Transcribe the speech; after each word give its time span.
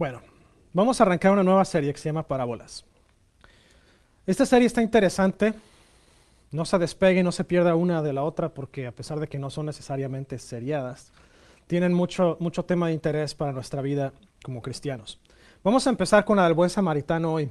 Bueno, 0.00 0.22
vamos 0.72 0.98
a 0.98 1.04
arrancar 1.04 1.30
una 1.30 1.42
nueva 1.42 1.62
serie 1.62 1.92
que 1.92 1.98
se 1.98 2.08
llama 2.08 2.26
Parábolas. 2.26 2.86
Esta 4.26 4.46
serie 4.46 4.66
está 4.66 4.80
interesante. 4.80 5.52
No 6.52 6.64
se 6.64 6.78
despegue, 6.78 7.22
no 7.22 7.32
se 7.32 7.44
pierda 7.44 7.74
una 7.74 8.00
de 8.00 8.14
la 8.14 8.22
otra, 8.22 8.48
porque 8.48 8.86
a 8.86 8.92
pesar 8.92 9.20
de 9.20 9.28
que 9.28 9.38
no 9.38 9.50
son 9.50 9.66
necesariamente 9.66 10.38
seriadas, 10.38 11.12
tienen 11.66 11.92
mucho, 11.92 12.38
mucho 12.40 12.64
tema 12.64 12.86
de 12.86 12.94
interés 12.94 13.34
para 13.34 13.52
nuestra 13.52 13.82
vida 13.82 14.14
como 14.42 14.62
cristianos. 14.62 15.20
Vamos 15.62 15.86
a 15.86 15.90
empezar 15.90 16.24
con 16.24 16.38
la 16.38 16.44
del 16.44 16.54
buen 16.54 16.70
samaritano 16.70 17.34
hoy. 17.34 17.50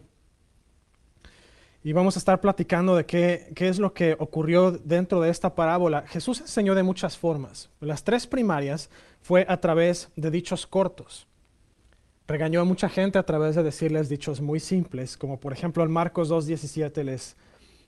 Y 1.83 1.93
vamos 1.93 2.15
a 2.15 2.19
estar 2.19 2.41
platicando 2.41 2.95
de 2.95 3.05
qué, 3.05 3.51
qué, 3.55 3.67
es 3.67 3.77
lo 3.77 3.93
que 3.93 4.15
ocurrió 4.17 4.71
dentro 4.71 5.21
de 5.21 5.29
esta 5.29 5.53
parábola. 5.53 6.01
Jesús 6.07 6.41
enseñó 6.41 6.73
de 6.73 6.81
muchas 6.81 7.15
formas. 7.15 7.69
Las 7.79 8.03
tres 8.03 8.25
primarias 8.25 8.89
fue 9.21 9.45
a 9.47 9.57
través 9.57 10.09
de 10.15 10.31
dichos 10.31 10.65
cortos. 10.65 11.28
Regañó 12.29 12.61
a 12.61 12.63
mucha 12.63 12.89
gente 12.89 13.17
a 13.17 13.23
través 13.23 13.55
de 13.55 13.63
decirles 13.63 14.07
dichos 14.07 14.39
muy 14.39 14.59
simples, 14.59 15.17
como 15.17 15.39
por 15.39 15.51
ejemplo 15.51 15.83
en 15.83 15.89
Marcos 15.89 16.29
2.17 16.29 17.03
les, 17.03 17.35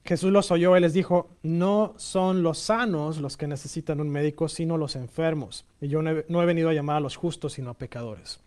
Jesús 0.04 0.32
los 0.32 0.50
oyó 0.50 0.76
y 0.76 0.80
les 0.80 0.94
dijo, 0.94 1.30
no 1.44 1.94
son 1.98 2.42
los 2.42 2.58
sanos 2.58 3.20
los 3.20 3.38
que 3.38 3.46
necesitan 3.46 4.02
un 4.02 4.10
médico, 4.10 4.50
sino 4.50 4.80
los 4.80 4.96
enfermos. 4.96 5.64
Y 5.80 5.90
yo 5.90 6.02
no 6.02 6.42
he, 6.42 6.46
venido 6.48 6.70
a 6.70 6.74
llamar 6.74 6.96
a 6.96 7.02
los 7.02 7.18
justos, 7.18 7.54
sino 7.54 7.70
a 7.70 7.76
pecadores. 7.76 8.40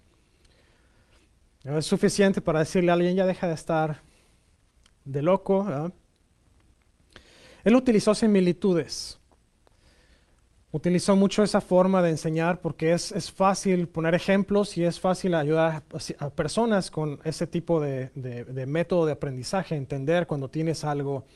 Es 1.63 1.87
suficiente 1.87 2.41
para 2.41 2.59
decirle 2.59 2.91
a 2.91 2.95
alguien, 2.95 3.15
ya 3.15 3.25
deja 3.25 3.47
de 3.47 3.55
estar 3.55 4.03
de 5.05 5.23
loco. 5.23 5.93
Él 7.63 7.77
utilizó 7.77 8.17
similitudes 8.17 9.21
utilizó 10.75 11.15
mucho 11.15 11.45
esa 11.45 11.61
forma 11.61 12.03
de 12.03 12.11
enseñar 12.11 12.61
porque 12.61 12.93
es, 12.93 13.13
es, 13.13 13.31
fácil 13.31 13.87
poner 13.87 14.13
ejemplos 14.13 14.77
y 14.77 14.83
es 14.83 14.99
fácil 14.99 15.37
ayudar 15.37 15.85
a, 15.93 16.25
a 16.25 16.31
personas 16.31 16.91
con 16.91 17.21
ese 17.23 17.47
tipo 17.47 17.81
de, 17.81 18.11
de, 18.17 18.45
de, 18.45 18.67
método 18.67 19.07
de 19.07 19.13
aprendizaje, 19.13 19.77
entender 19.77 20.27
cuando 20.27 20.49
tienes 20.51 20.83
algo, 20.83 21.27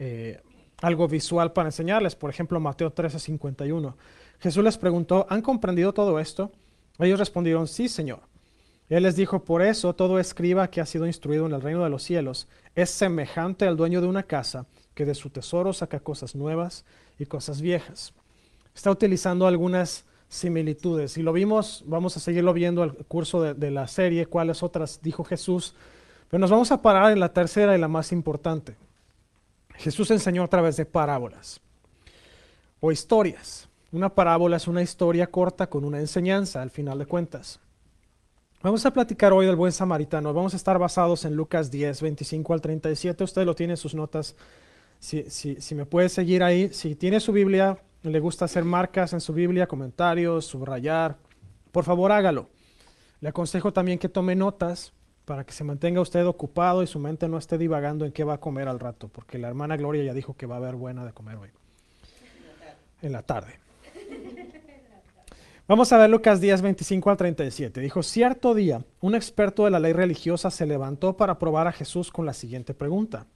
eh, 0.00 0.40
algo 0.82 1.06
visual 1.06 1.52
para 1.52 1.68
enseñarles. 1.68 2.16
Por 2.16 2.28
ejemplo, 2.28 2.58
Mateo 2.58 2.90
13, 2.90 3.20
51. 3.20 3.96
Jesús 4.40 4.64
les 4.64 4.76
preguntó, 4.76 5.28
¿han 5.30 5.42
comprendido 5.42 5.94
todo 5.94 6.18
esto? 6.18 6.50
Ellos 6.98 7.20
respondieron, 7.20 7.68
sí, 7.68 7.88
Señor. 7.88 8.22
Él 8.88 9.04
les 9.04 9.14
dijo, 9.14 9.44
por 9.44 9.62
eso 9.62 9.94
todo 9.94 10.18
escriba 10.18 10.70
que 10.70 10.80
ha 10.80 10.86
sido 10.86 11.06
instruido 11.06 11.46
en 11.46 11.52
el 11.52 11.62
reino 11.62 11.84
de 11.84 11.90
los 11.90 12.02
cielos 12.02 12.48
es 12.74 12.90
semejante 12.90 13.64
al 13.64 13.76
dueño 13.76 14.00
de 14.00 14.08
una 14.08 14.24
casa 14.24 14.66
que 14.94 15.04
de 15.04 15.14
su 15.14 15.30
tesoro 15.30 15.72
saca 15.72 16.00
cosas 16.00 16.34
nuevas 16.34 16.84
y 17.16 17.26
cosas 17.26 17.60
viejas 17.60 18.12
está 18.78 18.92
utilizando 18.92 19.48
algunas 19.48 20.04
similitudes. 20.28 21.18
Y 21.18 21.22
lo 21.22 21.32
vimos, 21.32 21.82
vamos 21.84 22.16
a 22.16 22.20
seguirlo 22.20 22.52
viendo 22.52 22.84
al 22.84 22.94
curso 22.94 23.42
de, 23.42 23.70
la 23.72 23.88
serie, 23.88 24.26
cuáles 24.26 24.62
otras 24.62 25.00
dijo 25.02 25.24
Jesús. 25.24 25.74
Pero 26.30 26.40
nos 26.40 26.50
vamos 26.52 26.70
a 26.70 26.80
parar 26.80 27.10
en 27.10 27.18
la 27.18 27.32
tercera 27.32 27.76
y 27.76 27.80
la 27.80 27.88
más 27.88 28.12
importante. 28.12 28.76
Jesús 29.74 30.12
enseñó 30.12 30.44
a 30.44 30.48
través 30.48 30.76
de 30.76 30.84
parábolas 30.84 31.60
o 32.78 32.92
historias. 32.92 33.68
Una 33.90 34.14
parábola 34.14 34.58
es 34.58 34.68
una 34.68 34.82
historia 34.82 35.26
corta 35.26 35.68
con 35.68 35.84
una 35.84 35.98
enseñanza 35.98 36.62
al 36.62 36.70
final 36.70 37.00
de 37.00 37.06
cuentas. 37.06 37.58
Vamos 38.62 38.86
a 38.86 38.92
platicar 38.92 39.32
hoy 39.32 39.46
del 39.46 39.56
buen 39.56 39.72
samaritano. 39.72 40.32
Vamos 40.32 40.54
a 40.54 40.56
estar 40.56 40.78
basados 40.78 41.24
en 41.24 41.34
Lucas 41.34 41.72
10, 41.72 42.00
25 42.00 42.54
al 42.54 42.60
37. 42.60 43.24
Usted 43.24 43.44
lo 43.44 43.56
tiene 43.56 43.72
en 43.72 43.76
sus 43.76 43.96
notas. 43.96 44.36
Si, 45.00 45.28
si, 45.30 45.60
si 45.60 45.74
me 45.74 45.84
puede 45.84 46.08
seguir 46.08 46.44
ahí, 46.44 46.72
si 46.72 46.94
tiene 46.94 47.18
su 47.18 47.32
Biblia, 47.32 47.80
le 48.02 48.20
gusta 48.20 48.44
hacer 48.44 48.64
marcas 48.64 49.12
en 49.12 49.20
su 49.20 49.32
Biblia, 49.32 49.66
comentarios, 49.66 50.46
subrayar, 50.46 51.16
por 51.72 51.84
favor 51.84 52.12
hágalo. 52.12 52.48
Le 53.20 53.28
aconsejo 53.28 53.72
también 53.72 53.98
que 53.98 54.08
tome 54.08 54.36
notas 54.36 54.92
para 55.24 55.44
que 55.44 55.52
se 55.52 55.64
mantenga 55.64 56.00
usted 56.00 56.26
ocupado 56.26 56.82
y 56.82 56.86
su 56.86 56.98
mente 56.98 57.28
no 57.28 57.36
esté 57.36 57.58
divagando 57.58 58.04
en 58.04 58.12
qué 58.12 58.24
va 58.24 58.34
a 58.34 58.40
comer 58.40 58.68
al 58.68 58.80
rato, 58.80 59.08
porque 59.08 59.38
la 59.38 59.48
hermana 59.48 59.76
Gloria 59.76 60.04
ya 60.04 60.14
dijo 60.14 60.34
que 60.34 60.46
va 60.46 60.54
a 60.54 60.58
haber 60.58 60.76
buena 60.76 61.04
de 61.04 61.12
comer 61.12 61.36
hoy. 61.36 61.50
En 63.02 63.12
la 63.12 63.22
tarde. 63.22 63.58
Vamos 65.68 65.92
a 65.92 65.98
ver 65.98 66.08
Lucas 66.08 66.40
10, 66.40 66.62
25 66.62 67.10
al 67.10 67.18
37. 67.18 67.80
Dijo, 67.80 68.02
cierto 68.02 68.54
día, 68.54 68.82
un 69.00 69.14
experto 69.14 69.66
de 69.66 69.70
la 69.70 69.78
ley 69.78 69.92
religiosa 69.92 70.50
se 70.50 70.64
levantó 70.64 71.14
para 71.14 71.38
probar 71.38 71.66
a 71.66 71.72
Jesús 71.72 72.10
con 72.10 72.24
la 72.24 72.32
siguiente 72.32 72.72
pregunta. 72.72 73.26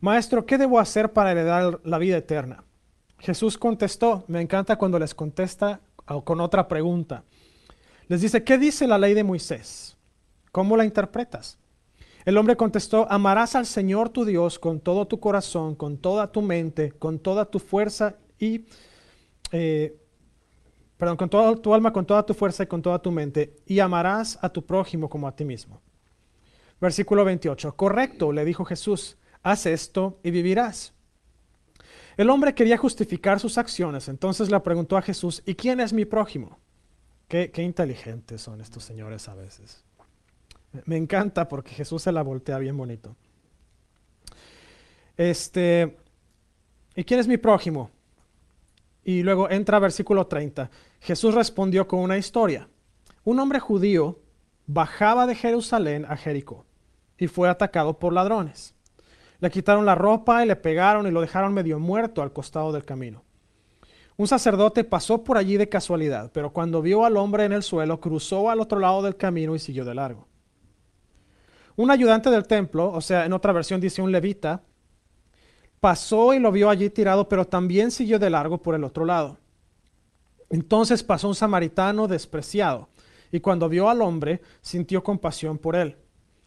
Maestro, 0.00 0.46
¿qué 0.46 0.56
debo 0.56 0.80
hacer 0.80 1.12
para 1.12 1.32
heredar 1.32 1.80
la 1.84 1.98
vida 1.98 2.16
eterna? 2.16 2.64
Jesús 3.18 3.58
contestó, 3.58 4.24
me 4.28 4.40
encanta 4.40 4.76
cuando 4.76 4.98
les 4.98 5.14
contesta 5.14 5.80
con 6.24 6.40
otra 6.40 6.68
pregunta. 6.68 7.24
Les 8.08 8.20
dice, 8.20 8.44
¿qué 8.44 8.58
dice 8.58 8.86
la 8.86 8.98
ley 8.98 9.14
de 9.14 9.24
Moisés? 9.24 9.96
¿Cómo 10.52 10.76
la 10.76 10.84
interpretas? 10.84 11.58
El 12.24 12.36
hombre 12.38 12.56
contestó, 12.56 13.06
amarás 13.10 13.54
al 13.54 13.66
Señor 13.66 14.08
tu 14.08 14.24
Dios 14.24 14.58
con 14.58 14.80
todo 14.80 15.06
tu 15.06 15.20
corazón, 15.20 15.74
con 15.76 15.96
toda 15.98 16.30
tu 16.30 16.42
mente, 16.42 16.92
con 16.92 17.18
toda 17.20 17.44
tu 17.44 17.58
fuerza 17.60 18.16
y, 18.38 18.64
eh, 19.52 19.96
perdón, 20.96 21.16
con 21.16 21.28
toda 21.28 21.54
tu 21.56 21.72
alma, 21.72 21.92
con 21.92 22.04
toda 22.04 22.26
tu 22.26 22.34
fuerza 22.34 22.64
y 22.64 22.66
con 22.66 22.82
toda 22.82 22.98
tu 23.00 23.12
mente, 23.12 23.54
y 23.64 23.78
amarás 23.78 24.38
a 24.42 24.48
tu 24.48 24.64
prójimo 24.64 25.08
como 25.08 25.28
a 25.28 25.36
ti 25.36 25.44
mismo. 25.44 25.80
Versículo 26.80 27.24
28, 27.24 27.76
correcto, 27.76 28.32
le 28.32 28.44
dijo 28.44 28.64
Jesús, 28.64 29.16
haz 29.44 29.66
esto 29.66 30.18
y 30.24 30.32
vivirás. 30.32 30.95
El 32.16 32.30
hombre 32.30 32.54
quería 32.54 32.78
justificar 32.78 33.40
sus 33.40 33.58
acciones, 33.58 34.08
entonces 34.08 34.50
le 34.50 34.58
preguntó 34.60 34.96
a 34.96 35.02
Jesús, 35.02 35.42
¿y 35.44 35.54
quién 35.54 35.80
es 35.80 35.92
mi 35.92 36.06
prójimo? 36.06 36.58
Qué, 37.28 37.50
inteligentes 37.58 38.40
son 38.40 38.60
estos 38.60 38.84
señores 38.84 39.28
a 39.28 39.34
veces. 39.34 39.84
Me 40.84 40.96
encanta 40.96 41.48
porque 41.48 41.72
Jesús 41.72 42.02
se 42.02 42.12
la 42.12 42.22
voltea 42.22 42.58
bien 42.58 42.76
bonito. 42.76 43.16
Este, 45.16 45.96
¿y 46.94 47.04
quién 47.04 47.20
es 47.20 47.26
mi 47.26 47.36
prójimo? 47.36 47.90
Y 49.02 49.22
luego 49.22 49.50
entra 49.50 49.78
versículo 49.78 50.26
30. 50.26 50.70
Jesús 51.00 51.34
respondió 51.34 51.86
con 51.86 52.00
una 52.00 52.16
historia. 52.16 52.68
Un 53.24 53.40
hombre 53.40 53.60
judío 53.60 54.20
bajaba 54.66 55.26
de 55.26 55.34
Jerusalén 55.34 56.06
a 56.08 56.16
Jericó 56.16 56.64
y 57.18 57.26
fue 57.26 57.48
atacado 57.48 57.98
por 57.98 58.12
ladrones. 58.12 58.75
Le 59.38 59.50
quitaron 59.50 59.84
la 59.84 59.94
ropa 59.94 60.42
y 60.42 60.46
le 60.46 60.56
pegaron 60.56 61.06
y 61.06 61.10
lo 61.10 61.20
dejaron 61.20 61.52
medio 61.52 61.78
muerto 61.78 62.22
al 62.22 62.32
costado 62.32 62.72
del 62.72 62.84
camino. 62.84 63.22
Un 64.16 64.26
sacerdote 64.26 64.82
pasó 64.82 65.22
por 65.22 65.36
allí 65.36 65.58
de 65.58 65.68
casualidad, 65.68 66.30
pero 66.32 66.50
cuando 66.50 66.80
vio 66.80 67.04
al 67.04 67.18
hombre 67.18 67.44
en 67.44 67.52
el 67.52 67.62
suelo, 67.62 68.00
cruzó 68.00 68.48
al 68.48 68.60
otro 68.60 68.78
lado 68.78 69.02
del 69.02 69.16
camino 69.16 69.54
y 69.54 69.58
siguió 69.58 69.84
de 69.84 69.94
largo. 69.94 70.26
Un 71.76 71.90
ayudante 71.90 72.30
del 72.30 72.46
templo, 72.46 72.90
o 72.90 73.02
sea, 73.02 73.26
en 73.26 73.34
otra 73.34 73.52
versión 73.52 73.78
dice 73.78 74.00
un 74.00 74.10
levita, 74.10 74.62
pasó 75.80 76.32
y 76.32 76.38
lo 76.38 76.50
vio 76.50 76.70
allí 76.70 76.88
tirado, 76.88 77.28
pero 77.28 77.46
también 77.46 77.90
siguió 77.90 78.18
de 78.18 78.30
largo 78.30 78.62
por 78.62 78.74
el 78.74 78.84
otro 78.84 79.04
lado. 79.04 79.36
Entonces 80.48 81.02
pasó 81.02 81.28
un 81.28 81.34
samaritano 81.34 82.08
despreciado, 82.08 82.88
y 83.30 83.40
cuando 83.40 83.68
vio 83.68 83.90
al 83.90 84.00
hombre, 84.00 84.40
sintió 84.62 85.04
compasión 85.04 85.58
por 85.58 85.76
él 85.76 85.98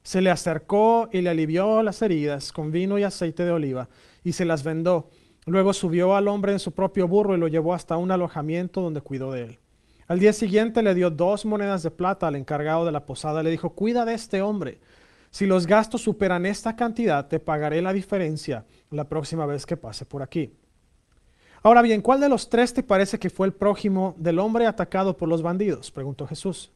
se 0.10 0.22
le 0.22 0.32
acercó 0.32 1.08
y 1.12 1.22
le 1.22 1.30
alivió 1.30 1.84
las 1.84 2.02
heridas 2.02 2.52
con 2.52 2.72
vino 2.72 2.98
y 2.98 3.04
aceite 3.04 3.46
de 3.46 3.52
oliva 3.52 3.90
y 4.24 4.32
se 4.32 4.44
las 4.44 4.64
vendó. 4.64 5.12
Luego 5.46 5.72
subió 5.72 6.16
al 6.16 6.28
hombre 6.28 6.52
en 6.52 6.58
su 6.58 6.72
propio 6.72 7.08
burro 7.08 7.36
y 7.36 7.40
lo 7.40 7.48
llevó 7.48 7.76
hasta 7.76 7.96
un 7.96 8.10
alojamiento 8.10 8.82
donde 8.82 9.02
cuidó 9.02 9.32
de 9.32 9.44
él. 9.44 9.60
Al 10.08 10.18
día 10.18 10.34
siguiente 10.34 10.82
le 10.82 10.96
dio 10.96 11.12
dos 11.12 11.46
monedas 11.46 11.84
de 11.84 11.92
plata 11.92 12.28
al 12.28 12.36
encargado 12.38 12.88
de 12.88 12.92
la 12.92 13.06
posada. 13.06 13.44
Le 13.44 13.52
dijo, 13.52 13.76
cuida 13.76 14.04
de 14.04 14.16
este 14.16 14.42
hombre. 14.42 14.80
Si 15.30 15.46
los 15.46 15.68
gastos 15.68 16.02
superan 16.02 16.48
esta 16.48 16.76
cantidad, 16.76 17.28
te 17.28 17.40
pagaré 17.40 17.80
la 17.84 17.94
diferencia 17.94 18.66
la 18.90 19.08
próxima 19.08 19.46
vez 19.46 19.68
que 19.68 19.78
pase 19.78 20.08
por 20.08 20.24
aquí. 20.24 20.56
Ahora 21.62 21.84
bien, 21.84 22.02
¿cuál 22.02 22.20
de 22.20 22.30
los 22.30 22.50
tres 22.50 22.74
te 22.74 22.82
parece 22.82 23.20
que 23.20 23.30
fue 23.30 23.46
el 23.46 23.54
prójimo 23.54 24.16
del 24.18 24.40
hombre 24.40 24.66
atacado 24.66 25.16
por 25.16 25.30
los 25.30 25.44
bandidos? 25.44 25.92
preguntó 25.92 26.26
Jesús. 26.26 26.72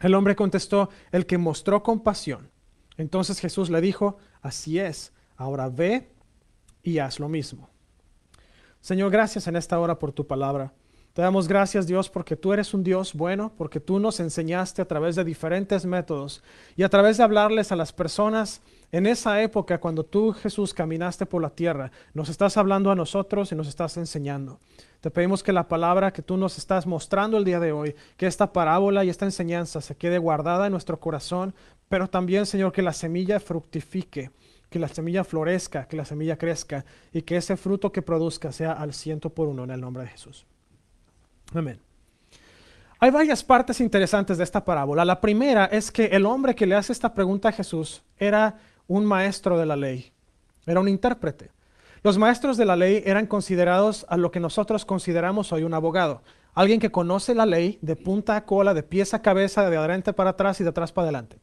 El 0.00 0.14
hombre 0.14 0.34
contestó, 0.34 0.88
el 1.12 1.26
que 1.26 1.38
mostró 1.38 1.82
compasión. 1.82 2.50
Entonces 2.96 3.38
Jesús 3.38 3.70
le 3.70 3.80
dijo, 3.80 4.16
así 4.42 4.78
es, 4.78 5.12
ahora 5.36 5.68
ve 5.68 6.10
y 6.82 6.98
haz 6.98 7.20
lo 7.20 7.28
mismo. 7.28 7.68
Señor, 8.80 9.10
gracias 9.10 9.46
en 9.46 9.56
esta 9.56 9.78
hora 9.78 9.98
por 9.98 10.12
tu 10.12 10.26
palabra. 10.26 10.72
Te 11.12 11.22
damos 11.22 11.48
gracias 11.48 11.86
Dios 11.86 12.08
porque 12.08 12.36
tú 12.36 12.52
eres 12.52 12.72
un 12.72 12.84
Dios 12.84 13.14
bueno, 13.14 13.52
porque 13.56 13.80
tú 13.80 13.98
nos 13.98 14.20
enseñaste 14.20 14.80
a 14.80 14.86
través 14.86 15.16
de 15.16 15.24
diferentes 15.24 15.84
métodos 15.84 16.42
y 16.76 16.82
a 16.82 16.88
través 16.88 17.16
de 17.16 17.24
hablarles 17.24 17.72
a 17.72 17.76
las 17.76 17.92
personas 17.92 18.62
en 18.92 19.06
esa 19.06 19.40
época 19.42 19.78
cuando 19.78 20.04
tú 20.04 20.32
Jesús 20.32 20.74
caminaste 20.74 21.26
por 21.26 21.42
la 21.42 21.50
tierra. 21.50 21.90
Nos 22.14 22.28
estás 22.28 22.56
hablando 22.56 22.90
a 22.90 22.96
nosotros 22.96 23.52
y 23.52 23.54
nos 23.54 23.68
estás 23.68 23.96
enseñando. 23.96 24.60
Te 25.00 25.10
pedimos 25.10 25.42
que 25.42 25.52
la 25.52 25.68
palabra 25.68 26.12
que 26.12 26.22
tú 26.22 26.36
nos 26.36 26.58
estás 26.58 26.86
mostrando 26.86 27.38
el 27.38 27.44
día 27.44 27.60
de 27.60 27.72
hoy, 27.72 27.94
que 28.16 28.26
esta 28.26 28.52
parábola 28.52 29.04
y 29.04 29.08
esta 29.08 29.24
enseñanza 29.24 29.80
se 29.80 29.96
quede 29.96 30.18
guardada 30.18 30.66
en 30.66 30.72
nuestro 30.72 31.00
corazón, 31.00 31.54
pero 31.88 32.08
también, 32.08 32.46
Señor, 32.46 32.72
que 32.72 32.82
la 32.82 32.92
semilla 32.92 33.40
fructifique, 33.40 34.30
que 34.68 34.78
la 34.78 34.88
semilla 34.88 35.24
florezca, 35.24 35.86
que 35.86 35.96
la 35.96 36.04
semilla 36.04 36.36
crezca 36.36 36.84
y 37.12 37.22
que 37.22 37.36
ese 37.36 37.56
fruto 37.56 37.90
que 37.90 38.02
produzca 38.02 38.52
sea 38.52 38.72
al 38.72 38.92
ciento 38.92 39.30
por 39.30 39.48
uno 39.48 39.64
en 39.64 39.70
el 39.70 39.80
nombre 39.80 40.02
de 40.02 40.10
Jesús. 40.10 40.46
Amén. 41.54 41.80
Hay 43.02 43.10
varias 43.10 43.42
partes 43.42 43.80
interesantes 43.80 44.36
de 44.36 44.44
esta 44.44 44.62
parábola. 44.62 45.06
La 45.06 45.22
primera 45.22 45.64
es 45.64 45.90
que 45.90 46.04
el 46.04 46.26
hombre 46.26 46.54
que 46.54 46.66
le 46.66 46.74
hace 46.74 46.92
esta 46.92 47.14
pregunta 47.14 47.48
a 47.48 47.52
Jesús 47.52 48.02
era 48.18 48.58
un 48.90 49.04
maestro 49.04 49.56
de 49.56 49.66
la 49.66 49.76
ley, 49.76 50.12
era 50.66 50.80
un 50.80 50.88
intérprete. 50.88 51.52
Los 52.02 52.18
maestros 52.18 52.56
de 52.56 52.64
la 52.64 52.74
ley 52.74 53.04
eran 53.06 53.28
considerados 53.28 54.04
a 54.08 54.16
lo 54.16 54.32
que 54.32 54.40
nosotros 54.40 54.84
consideramos 54.84 55.52
hoy 55.52 55.62
un 55.62 55.74
abogado, 55.74 56.22
alguien 56.54 56.80
que 56.80 56.90
conoce 56.90 57.36
la 57.36 57.46
ley 57.46 57.78
de 57.82 57.94
punta 57.94 58.34
a 58.34 58.44
cola, 58.44 58.74
de 58.74 58.82
pies 58.82 59.14
a 59.14 59.22
cabeza, 59.22 59.70
de 59.70 59.76
adelante 59.76 60.12
para 60.12 60.30
atrás 60.30 60.60
y 60.60 60.64
de 60.64 60.70
atrás 60.70 60.90
para 60.90 61.04
adelante. 61.04 61.38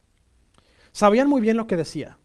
Sabían 0.92 1.26
muy 1.26 1.40
bien 1.40 1.56
lo 1.56 1.66
que 1.66 1.78
decía. 1.78 2.18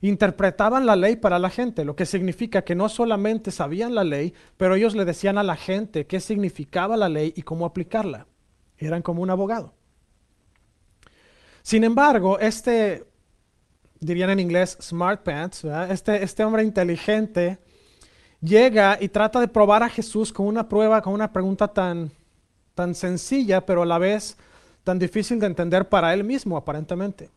Interpretaban 0.00 0.86
la 0.86 0.94
ley 0.94 1.16
para 1.16 1.40
la 1.40 1.50
gente, 1.50 1.84
lo 1.84 1.96
que 1.96 2.06
significa 2.06 2.62
que 2.62 2.76
no 2.76 2.88
solamente 2.88 3.50
sabían 3.50 3.96
la 3.96 4.04
ley, 4.04 4.32
pero 4.56 4.76
ellos 4.76 4.94
le 4.94 5.04
decían 5.04 5.38
a 5.38 5.42
la 5.42 5.56
gente 5.56 6.06
qué 6.06 6.20
significaba 6.20 6.96
la 6.96 7.08
ley 7.08 7.32
y 7.34 7.42
cómo 7.42 7.66
aplicarla 7.66 8.28
eran 8.78 9.02
como 9.02 9.22
un 9.22 9.30
abogado. 9.30 9.74
Sin 11.62 11.82
embargo, 11.82 12.38
este, 12.38 13.04
dirían 14.02 14.30
en 14.30 14.40
inglés, 14.40 14.76
smart 14.80 15.22
pants, 15.22 15.64
este, 15.88 16.22
este 16.22 16.44
hombre 16.44 16.64
inteligente, 16.64 17.58
llega 18.40 18.98
y 19.00 19.08
trata 19.08 19.40
de 19.40 19.48
probar 19.48 19.82
a 19.82 19.88
Jesús 19.88 20.32
con 20.32 20.46
una 20.46 20.68
prueba, 20.68 21.00
con 21.00 21.14
una 21.14 21.32
pregunta 21.32 21.68
tan, 21.68 22.10
tan 22.74 22.94
sencilla, 22.94 23.64
pero 23.64 23.82
a 23.82 23.86
la 23.86 23.98
vez 23.98 24.36
tan 24.82 24.98
difícil 24.98 25.38
de 25.38 25.46
entender 25.46 25.88
para 25.88 26.12
él 26.12 26.24
mismo, 26.24 26.56
aparentemente. 26.56 27.30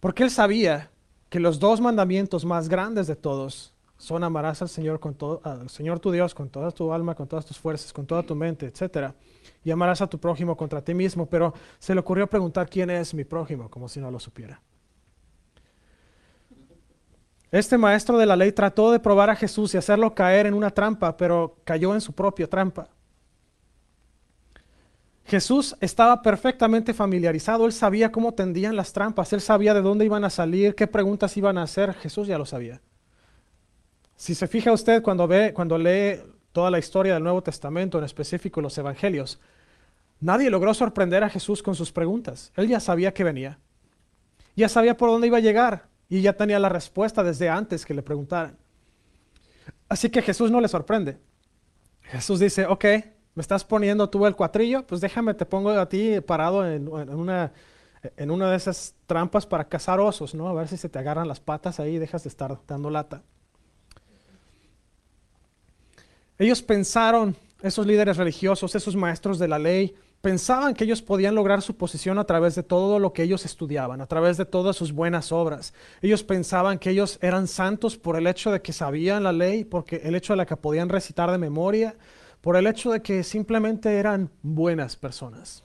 Porque 0.00 0.22
él 0.22 0.30
sabía 0.30 0.90
que 1.28 1.38
los 1.38 1.58
dos 1.58 1.80
mandamientos 1.80 2.44
más 2.44 2.68
grandes 2.68 3.06
de 3.06 3.16
todos 3.16 3.74
son 3.98 4.24
amarás 4.24 4.62
al 4.62 4.68
Señor, 4.70 5.00
con 5.00 5.14
todo, 5.14 5.42
al 5.44 5.68
Señor 5.68 5.98
tu 5.98 6.10
Dios 6.10 6.34
con 6.34 6.48
toda 6.48 6.70
tu 6.70 6.92
alma, 6.92 7.14
con 7.14 7.26
todas 7.26 7.44
tus 7.44 7.58
fuerzas, 7.58 7.92
con 7.92 8.06
toda 8.06 8.22
tu 8.22 8.34
mente, 8.34 8.66
etc. 8.66 9.12
Y 9.64 9.70
amarás 9.70 10.00
a 10.00 10.06
tu 10.06 10.18
prójimo 10.18 10.56
contra 10.56 10.80
ti 10.80 10.94
mismo. 10.94 11.26
Pero 11.26 11.52
se 11.78 11.92
le 11.94 12.00
ocurrió 12.00 12.28
preguntar 12.28 12.70
quién 12.70 12.88
es 12.90 13.12
mi 13.12 13.24
prójimo, 13.24 13.68
como 13.68 13.88
si 13.88 14.00
no 14.00 14.10
lo 14.10 14.20
supiera. 14.20 14.62
Este 17.50 17.78
maestro 17.78 18.18
de 18.18 18.26
la 18.26 18.36
ley 18.36 18.52
trató 18.52 18.92
de 18.92 19.00
probar 19.00 19.30
a 19.30 19.36
Jesús 19.36 19.72
y 19.72 19.78
hacerlo 19.78 20.14
caer 20.14 20.46
en 20.46 20.54
una 20.54 20.70
trampa, 20.70 21.16
pero 21.16 21.56
cayó 21.64 21.94
en 21.94 22.00
su 22.00 22.12
propia 22.12 22.46
trampa. 22.46 22.88
Jesús 25.24 25.76
estaba 25.80 26.22
perfectamente 26.22 26.94
familiarizado, 26.94 27.66
él 27.66 27.72
sabía 27.72 28.12
cómo 28.12 28.32
tendían 28.32 28.76
las 28.76 28.92
trampas, 28.92 29.32
él 29.32 29.40
sabía 29.40 29.74
de 29.74 29.82
dónde 29.82 30.04
iban 30.04 30.24
a 30.24 30.30
salir, 30.30 30.74
qué 30.74 30.86
preguntas 30.86 31.36
iban 31.36 31.58
a 31.58 31.62
hacer, 31.62 31.94
Jesús 31.94 32.26
ya 32.26 32.38
lo 32.38 32.46
sabía. 32.46 32.80
Si 34.16 34.34
se 34.34 34.46
fija 34.46 34.72
usted 34.72 35.02
cuando 35.02 35.26
ve, 35.26 35.52
cuando 35.54 35.78
lee 35.78 36.20
toda 36.52 36.70
la 36.70 36.78
historia 36.78 37.14
del 37.14 37.22
Nuevo 37.22 37.42
Testamento, 37.42 37.98
en 37.98 38.04
específico 38.04 38.60
los 38.60 38.76
Evangelios, 38.78 39.38
nadie 40.20 40.50
logró 40.50 40.72
sorprender 40.72 41.22
a 41.22 41.28
Jesús 41.28 41.62
con 41.62 41.74
sus 41.74 41.92
preguntas. 41.92 42.50
Él 42.56 42.68
ya 42.68 42.80
sabía 42.80 43.12
que 43.12 43.24
venía. 43.24 43.58
Ya 44.56 44.68
sabía 44.68 44.96
por 44.96 45.10
dónde 45.10 45.28
iba 45.28 45.36
a 45.36 45.42
llegar 45.42 45.88
y 46.08 46.22
ya 46.22 46.32
tenía 46.32 46.58
la 46.58 46.68
respuesta 46.68 47.22
desde 47.22 47.48
antes 47.48 47.84
que 47.84 47.94
le 47.94 48.02
preguntaran. 48.02 48.56
Así 49.88 50.10
que 50.10 50.22
Jesús 50.22 50.50
no 50.50 50.60
le 50.60 50.68
sorprende. 50.68 51.18
Jesús 52.02 52.40
dice, 52.40 52.66
ok, 52.66 52.84
me 53.34 53.42
estás 53.42 53.64
poniendo 53.64 54.08
tú 54.08 54.26
el 54.26 54.34
cuatrillo, 54.34 54.86
pues 54.86 55.00
déjame, 55.00 55.34
te 55.34 55.46
pongo 55.46 55.70
a 55.70 55.88
ti 55.88 56.20
parado 56.20 56.66
en, 56.66 56.88
una, 56.88 57.52
una 58.18 58.50
de 58.50 58.56
esas 58.56 58.94
trampas 59.06 59.46
para 59.46 59.68
cazar 59.68 60.00
osos, 60.00 60.34
¿no? 60.34 60.48
A 60.48 60.54
ver 60.54 60.68
si 60.68 60.76
se 60.76 60.88
te 60.88 60.98
agarran 60.98 61.28
las 61.28 61.40
patas 61.40 61.78
ahí 61.78 61.96
y 61.96 61.98
dejas 61.98 62.24
de 62.24 62.30
estar 62.30 62.58
dando 62.66 62.90
lata. 62.90 63.22
Ellos 66.38 66.62
pensaron, 66.62 67.36
esos 67.62 67.86
líderes 67.86 68.16
religiosos, 68.16 68.74
esos 68.74 68.94
maestros 68.96 69.38
de 69.38 69.48
la 69.48 69.58
ley, 69.58 69.94
pensaban 70.20 70.74
que 70.74 70.84
ellos 70.84 71.02
podían 71.02 71.34
lograr 71.34 71.62
su 71.62 71.76
posición 71.76 72.18
a 72.18 72.24
través 72.24 72.54
de 72.54 72.62
todo 72.62 72.98
lo 72.98 73.12
que 73.12 73.22
ellos 73.22 73.44
estudiaban, 73.44 74.00
a 74.00 74.06
través 74.06 74.36
de 74.36 74.44
todas 74.44 74.76
sus 74.76 74.92
buenas 74.92 75.32
obras. 75.32 75.74
Ellos 76.02 76.24
pensaban 76.24 76.78
que 76.78 76.90
ellos 76.90 77.18
eran 77.22 77.46
santos 77.46 77.96
por 77.96 78.16
el 78.16 78.26
hecho 78.26 78.50
de 78.50 78.60
que 78.60 78.72
sabían 78.72 79.22
la 79.22 79.32
ley, 79.32 79.64
porque 79.64 80.02
el 80.04 80.14
hecho 80.14 80.32
de 80.32 80.38
la 80.38 80.46
que 80.46 80.56
podían 80.56 80.88
recitar 80.88 81.30
de 81.30 81.38
memoria, 81.38 81.96
por 82.40 82.56
el 82.56 82.66
hecho 82.66 82.90
de 82.90 83.02
que 83.02 83.22
simplemente 83.22 83.96
eran 83.96 84.30
buenas 84.42 84.96
personas. 84.96 85.64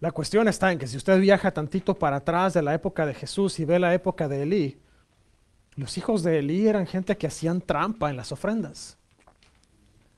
La 0.00 0.12
cuestión 0.12 0.48
está 0.48 0.70
en 0.70 0.78
que 0.78 0.86
si 0.86 0.98
usted 0.98 1.18
viaja 1.18 1.50
tantito 1.50 1.94
para 1.94 2.16
atrás 2.16 2.52
de 2.52 2.62
la 2.62 2.74
época 2.74 3.06
de 3.06 3.14
Jesús 3.14 3.58
y 3.58 3.64
ve 3.64 3.78
la 3.78 3.94
época 3.94 4.28
de 4.28 4.42
Elí, 4.42 4.78
los 5.76 5.96
hijos 5.96 6.22
de 6.22 6.40
Elí 6.40 6.68
eran 6.68 6.86
gente 6.86 7.16
que 7.16 7.26
hacían 7.26 7.62
trampa 7.62 8.10
en 8.10 8.16
las 8.16 8.30
ofrendas. 8.30 8.98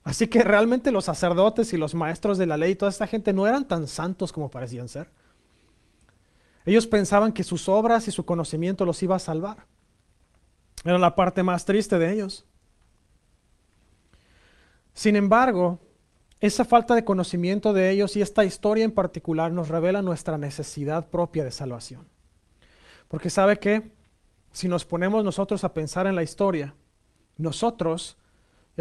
Así 0.06 0.28
que 0.28 0.44
realmente 0.44 0.92
los 0.92 1.06
sacerdotes 1.06 1.72
y 1.72 1.76
los 1.76 1.92
maestros 1.92 2.38
de 2.38 2.46
la 2.46 2.56
ley, 2.56 2.76
toda 2.76 2.92
esta 2.92 3.08
gente 3.08 3.32
no 3.32 3.44
eran 3.44 3.66
tan 3.66 3.88
santos 3.88 4.32
como 4.32 4.48
parecían 4.48 4.88
ser. 4.88 5.10
Ellos 6.64 6.86
pensaban 6.86 7.32
que 7.32 7.42
sus 7.42 7.68
obras 7.68 8.06
y 8.06 8.12
su 8.12 8.24
conocimiento 8.24 8.84
los 8.84 9.02
iba 9.02 9.16
a 9.16 9.18
salvar. 9.18 9.66
Era 10.84 11.00
la 11.00 11.16
parte 11.16 11.42
más 11.42 11.64
triste 11.64 11.98
de 11.98 12.12
ellos. 12.12 12.46
Sin 14.94 15.16
embargo, 15.16 15.80
esa 16.38 16.64
falta 16.64 16.94
de 16.94 17.04
conocimiento 17.04 17.72
de 17.72 17.90
ellos 17.90 18.14
y 18.14 18.22
esta 18.22 18.44
historia 18.44 18.84
en 18.84 18.92
particular 18.92 19.50
nos 19.50 19.66
revela 19.66 20.02
nuestra 20.02 20.38
necesidad 20.38 21.08
propia 21.08 21.42
de 21.42 21.50
salvación. 21.50 22.06
Porque 23.08 23.28
sabe 23.28 23.58
que 23.58 23.90
si 24.52 24.68
nos 24.68 24.84
ponemos 24.84 25.24
nosotros 25.24 25.64
a 25.64 25.74
pensar 25.74 26.06
en 26.06 26.14
la 26.14 26.22
historia, 26.22 26.74
nosotros, 27.38 28.16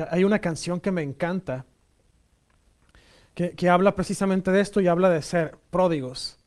hay 0.09 0.23
una 0.23 0.39
canción 0.39 0.79
que 0.79 0.91
me 0.91 1.01
encanta, 1.01 1.65
que, 3.33 3.69
habla 3.69 3.95
precisamente 3.95 4.51
de 4.51 4.61
esto 4.61 4.79
y 4.79 4.87
habla 4.87 5.09
de 5.09 5.21
ser 5.21 5.57
pródigos. 5.69 6.37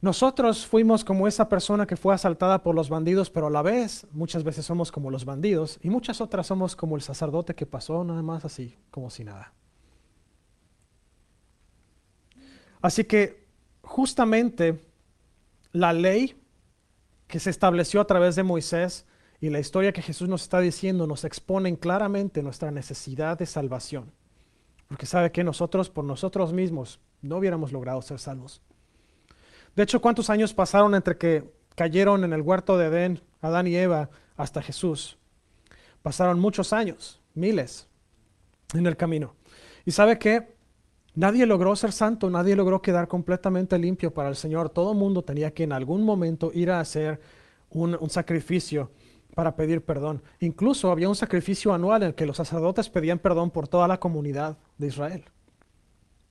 Nosotros 0.00 0.66
fuimos 0.66 1.04
como 1.04 1.28
esa 1.28 1.48
persona 1.48 1.86
que 1.86 1.96
fue 1.96 2.14
asaltada 2.14 2.62
por 2.62 2.74
los 2.74 2.88
bandidos, 2.88 3.30
pero 3.30 3.46
a 3.46 3.50
la 3.50 3.62
vez 3.62 4.06
muchas 4.12 4.42
veces 4.42 4.64
somos 4.64 4.90
como 4.90 5.10
los 5.10 5.24
bandidos 5.24 5.78
y 5.82 5.90
muchas 5.90 6.20
otras 6.20 6.46
somos 6.46 6.74
como 6.74 6.96
el 6.96 7.02
sacerdote 7.02 7.54
que 7.54 7.66
pasó 7.66 8.02
nada 8.02 8.22
más 8.22 8.44
así, 8.44 8.76
como 8.90 9.10
si 9.10 9.24
nada. 9.24 9.52
Así 12.80 13.04
que 13.04 13.46
justamente 13.82 14.80
la 15.70 15.92
ley 15.92 16.42
que 17.28 17.38
se 17.38 17.50
estableció 17.50 18.00
a 18.00 18.06
través 18.06 18.34
de 18.34 18.42
Moisés 18.42 19.06
y 19.42 19.50
la 19.50 19.58
historia 19.58 19.92
que 19.92 20.02
Jesús 20.02 20.28
nos 20.28 20.42
está 20.42 20.60
diciendo 20.60 21.04
nos 21.08 21.24
exponen 21.24 21.74
claramente 21.74 22.44
nuestra 22.44 22.70
necesidad 22.70 23.36
de 23.36 23.44
salvación. 23.44 24.12
Porque 24.86 25.04
sabe 25.04 25.32
que 25.32 25.42
nosotros 25.42 25.90
por 25.90 26.04
nosotros 26.04 26.52
mismos 26.52 27.00
no 27.22 27.38
hubiéramos 27.38 27.72
logrado 27.72 28.00
ser 28.02 28.20
salvos. 28.20 28.62
De 29.74 29.82
hecho, 29.82 30.00
¿cuántos 30.00 30.30
años 30.30 30.54
pasaron 30.54 30.94
entre 30.94 31.18
que 31.18 31.52
cayeron 31.74 32.22
en 32.22 32.32
el 32.32 32.40
huerto 32.40 32.78
de 32.78 32.86
Edén 32.86 33.20
Adán 33.40 33.66
y 33.66 33.74
Eva 33.74 34.10
hasta 34.36 34.62
Jesús? 34.62 35.18
Pasaron 36.02 36.38
muchos 36.38 36.72
años, 36.72 37.20
miles, 37.34 37.88
en 38.74 38.86
el 38.86 38.96
camino. 38.96 39.34
Y 39.84 39.90
sabe 39.90 40.20
que 40.20 40.54
Nadie 41.14 41.44
logró 41.44 41.76
ser 41.76 41.92
santo, 41.92 42.30
nadie 42.30 42.56
logró 42.56 42.80
quedar 42.80 43.06
completamente 43.06 43.78
limpio 43.78 44.14
para 44.14 44.30
el 44.30 44.36
Señor. 44.36 44.70
Todo 44.70 44.94
mundo 44.94 45.20
tenía 45.20 45.52
que 45.52 45.64
en 45.64 45.72
algún 45.72 46.04
momento 46.04 46.50
ir 46.54 46.70
a 46.70 46.80
hacer 46.80 47.20
un, 47.68 48.10
sacrificio 48.10 48.90
para 49.34 49.56
pedir 49.56 49.84
perdón. 49.84 50.22
Incluso 50.40 50.90
había 50.90 51.08
un 51.08 51.14
sacrificio 51.14 51.72
anual 51.72 52.02
en 52.02 52.08
el 52.08 52.14
que 52.14 52.26
los 52.26 52.36
sacerdotes 52.36 52.88
pedían 52.88 53.18
perdón 53.18 53.50
por 53.50 53.68
toda 53.68 53.88
la 53.88 53.98
comunidad 53.98 54.58
de 54.78 54.88
Israel. 54.88 55.24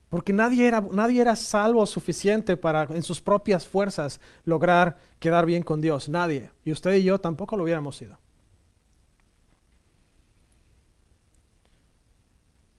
Porque 0.08 0.32
nadie 0.32 0.68
era, 0.68 0.82
nadie 0.92 1.22
era 1.22 1.36
salvo 1.36 1.86
suficiente 1.86 2.56
para 2.56 2.82
en 2.84 3.02
sus 3.02 3.20
propias 3.20 3.66
fuerzas 3.66 4.20
lograr 4.44 4.98
quedar 5.18 5.46
bien 5.46 5.62
con 5.62 5.80
Dios. 5.80 6.08
Nadie. 6.08 6.50
Y 6.64 6.72
usted 6.72 6.94
y 6.94 7.02
yo 7.02 7.18
tampoco 7.18 7.56
lo 7.56 7.64
hubiéramos 7.64 7.96
sido. 7.96 8.18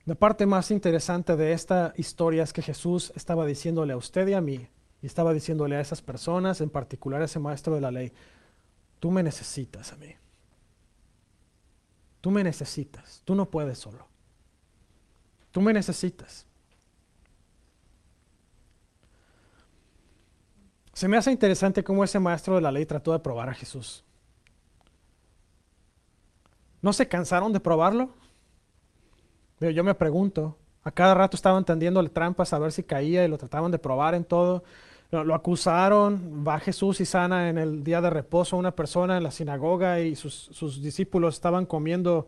La 0.06 0.16
parte 0.16 0.46
más 0.46 0.70
interesante 0.70 1.38
de 1.38 1.54
esta 1.54 1.94
historia 1.96 2.44
es 2.44 2.52
que 2.52 2.62
Jesús 2.62 3.14
estaba 3.16 3.46
diciéndole 3.46 3.94
a 3.94 3.98
usted 3.98 4.28
y 4.28 4.34
a 4.34 4.42
mí, 4.42 4.68
y 5.02 5.06
estaba 5.06 5.34
diciéndole 5.34 5.78
a 5.78 5.80
esas 5.80 6.02
personas, 6.02 6.60
en 6.60 6.70
particular 6.70 7.22
a 7.22 7.26
ese 7.26 7.40
maestro 7.40 7.74
de 7.74 7.82
la 7.82 7.90
ley, 7.90 8.12
tú 9.04 9.12
me 9.12 9.22
necesitas 9.22 9.92
a 9.92 9.98
mí. 9.98 10.16
Tú 12.22 12.32
me 12.32 12.42
necesitas, 12.42 13.22
tú 13.26 13.36
no 13.36 13.52
puedes 13.52 13.78
solo. 13.78 14.08
Tú 15.52 15.60
me 15.60 15.74
necesitas. 15.74 16.46
Se 20.94 21.10
me 21.10 21.18
hace 21.18 21.32
interesante 21.32 21.84
cómo 21.84 22.06
ese 22.06 22.18
maestro 22.18 22.56
de 22.56 22.62
la 22.62 22.72
ley 22.72 22.86
trató 22.86 23.12
de 23.12 23.20
probar 23.20 23.50
a 23.50 23.54
Jesús. 23.54 24.06
¿No 26.82 26.94
se 26.94 27.06
cansaron 27.06 27.52
de 27.52 27.60
probarlo? 27.60 28.14
yo 29.60 29.84
me 29.84 29.96
pregunto, 29.96 30.58
a 30.82 30.92
cada 30.92 31.14
rato 31.14 31.36
estaban 31.36 31.66
tendiendo 31.66 32.02
trampas 32.10 32.54
a 32.54 32.60
ver 32.60 32.72
si 32.72 32.84
caía 32.84 33.26
y 33.26 33.28
lo 33.28 33.38
trataban 33.38 33.70
de 33.70 33.80
probar 33.80 34.16
en 34.16 34.24
todo. 34.24 34.64
Lo, 35.22 35.36
acusaron, 35.36 36.44
va 36.46 36.60
Jesús 36.60 37.00
y 37.00 37.06
sana 37.06 37.48
en 37.48 37.60
el 37.60 37.84
día 37.84 38.02
de 38.02 38.10
reposo 38.10 38.56
a 38.56 38.60
una 38.60 38.76
persona 38.76 39.16
en 39.16 39.22
la 39.22 39.30
sinagoga 39.30 40.00
y 40.00 40.16
sus, 40.16 40.82
discípulos 40.82 41.36
estaban 41.36 41.68
comiendo 41.68 42.28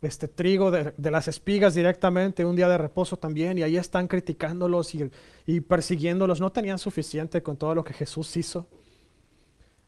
este 0.00 0.26
trigo 0.26 0.70
de, 0.70 0.94
las 1.10 1.28
espigas 1.28 1.74
directamente, 1.74 2.46
un 2.46 2.56
día 2.56 2.70
de 2.70 2.78
reposo 2.78 3.18
también, 3.18 3.58
y 3.58 3.64
ahí 3.64 3.76
están 3.76 4.08
criticándolos 4.08 4.94
y, 4.94 5.10
y 5.44 5.60
persiguiéndolos. 5.60 6.40
No 6.40 6.50
tenían 6.52 6.78
suficiente 6.78 7.42
con 7.42 7.58
todo 7.58 7.74
lo 7.74 7.84
que 7.84 7.92
Jesús 7.92 8.34
hizo. 8.38 8.66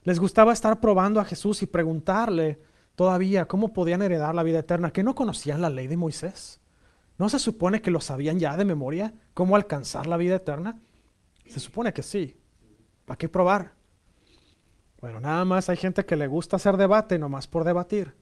Les 0.02 0.20
gustaba 0.20 0.52
estar 0.52 0.80
probando 0.80 1.20
a 1.20 1.25
Jesús 1.25 1.62
y 1.62 1.66
preguntarle 1.66 2.61
todavía 2.94 3.47
cómo 3.47 3.73
podían 3.73 4.02
heredar 4.02 4.35
la 4.35 4.42
vida 4.42 4.58
eterna, 4.58 4.90
que 4.90 5.02
no 5.02 5.14
conocían 5.14 5.62
la 5.62 5.70
ley 5.70 5.87
de 5.87 5.97
Moisés. 5.97 6.61
¿No 7.16 7.30
se 7.30 7.38
supone 7.38 7.80
que 7.80 7.90
lo 7.90 8.02
sabían 8.02 8.38
ya 8.38 8.54
de 8.58 8.66
memoria 8.66 9.14
cómo 9.32 9.56
alcanzar 9.56 10.06
la 10.06 10.18
vida 10.18 10.37
eterna? 10.37 10.78
Se 11.48 11.60
supone 11.60 11.92
que 11.92 12.02
sí. 12.02 12.36
¿Para 13.04 13.16
qué 13.16 13.28
probar? 13.28 13.72
Bueno, 15.00 15.20
nada 15.20 15.44
más 15.44 15.68
hay 15.68 15.76
gente 15.76 16.04
que 16.04 16.16
le 16.16 16.26
gusta 16.26 16.56
hacer 16.56 16.76
debate 16.76 17.18
nomás 17.18 17.46
por 17.46 17.64
debatir. 17.64 18.14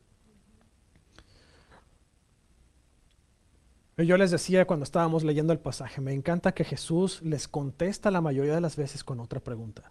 Yo 3.97 4.19
les 4.19 4.31
decía 4.31 4.67
cuando 4.67 4.85
estábamos 4.85 5.25
leyendo 5.25 5.55
el 5.55 5.59
pasaje, 5.59 6.03
me 6.03 6.13
encanta 6.13 6.53
que 6.53 6.65
Jesús 6.65 7.23
les 7.23 7.49
contesta 7.49 8.11
la 8.11 8.21
mayoría 8.21 8.55
de 8.55 8.61
las 8.61 8.77
veces 8.77 9.03
con 9.03 9.21
otra 9.21 9.41
pregunta. 9.41 9.91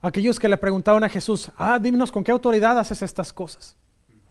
Aquellos 0.00 0.38
que 0.38 0.48
le 0.48 0.56
preguntaban 0.56 1.02
a 1.02 1.08
Jesús, 1.08 1.50
ah, 1.56 1.80
dímenos 1.80 2.12
con 2.12 2.22
qué 2.22 2.30
autoridad 2.30 2.78
haces 2.78 3.02
estas 3.02 3.32
cosas. 3.32 3.76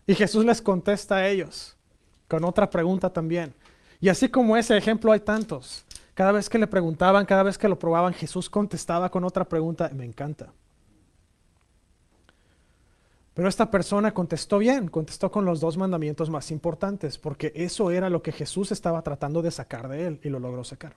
Y 0.06 0.14
Jesús 0.14 0.42
les 0.46 0.62
contesta 0.62 1.16
a 1.16 1.28
ellos 1.28 1.76
con 2.28 2.44
otra 2.44 2.70
pregunta 2.70 3.12
también. 3.12 3.54
Y 4.00 4.08
así 4.08 4.30
como 4.30 4.56
ese 4.56 4.76
ejemplo 4.76 5.12
hay 5.12 5.20
tantos. 5.20 5.84
Cada 6.18 6.32
vez 6.32 6.48
que 6.48 6.58
le 6.58 6.66
preguntaban, 6.66 7.24
cada 7.26 7.44
vez 7.44 7.56
que 7.56 7.68
lo 7.68 7.78
probaban, 7.78 8.12
Jesús 8.12 8.50
contestaba 8.50 9.08
con 9.08 9.22
otra 9.22 9.44
pregunta. 9.44 9.88
Me 9.94 10.04
encanta. 10.04 10.52
Pero 13.34 13.48
esta 13.48 13.70
persona 13.70 14.12
contestó 14.12 14.58
bien, 14.58 14.88
contestó 14.88 15.30
con 15.30 15.44
los 15.44 15.60
dos 15.60 15.76
mandamientos 15.76 16.28
más 16.28 16.50
importantes, 16.50 17.18
porque 17.18 17.52
eso 17.54 17.92
era 17.92 18.10
lo 18.10 18.20
que 18.20 18.32
Jesús 18.32 18.72
estaba 18.72 19.00
tratando 19.02 19.42
de 19.42 19.52
sacar 19.52 19.86
de 19.86 20.08
él 20.08 20.20
y 20.24 20.28
lo 20.28 20.40
logró 20.40 20.64
sacar. 20.64 20.96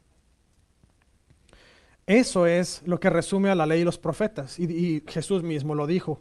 Eso 2.07 2.47
es 2.47 2.81
lo 2.87 2.99
que 2.99 3.11
resume 3.11 3.51
a 3.51 3.55
la 3.55 3.67
ley 3.67 3.81
y 3.81 3.85
los 3.85 3.99
profetas, 3.99 4.57
y, 4.57 4.63
y 4.63 5.03
Jesús 5.07 5.43
mismo 5.43 5.75
lo 5.75 5.85
dijo. 5.85 6.19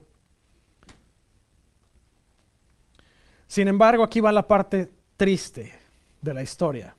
Sin 3.46 3.66
embargo, 3.66 4.04
aquí 4.04 4.20
va 4.20 4.30
la 4.30 4.46
parte 4.46 4.92
triste 5.16 5.72
de 6.20 6.34
la 6.34 6.42
historia. 6.42 6.94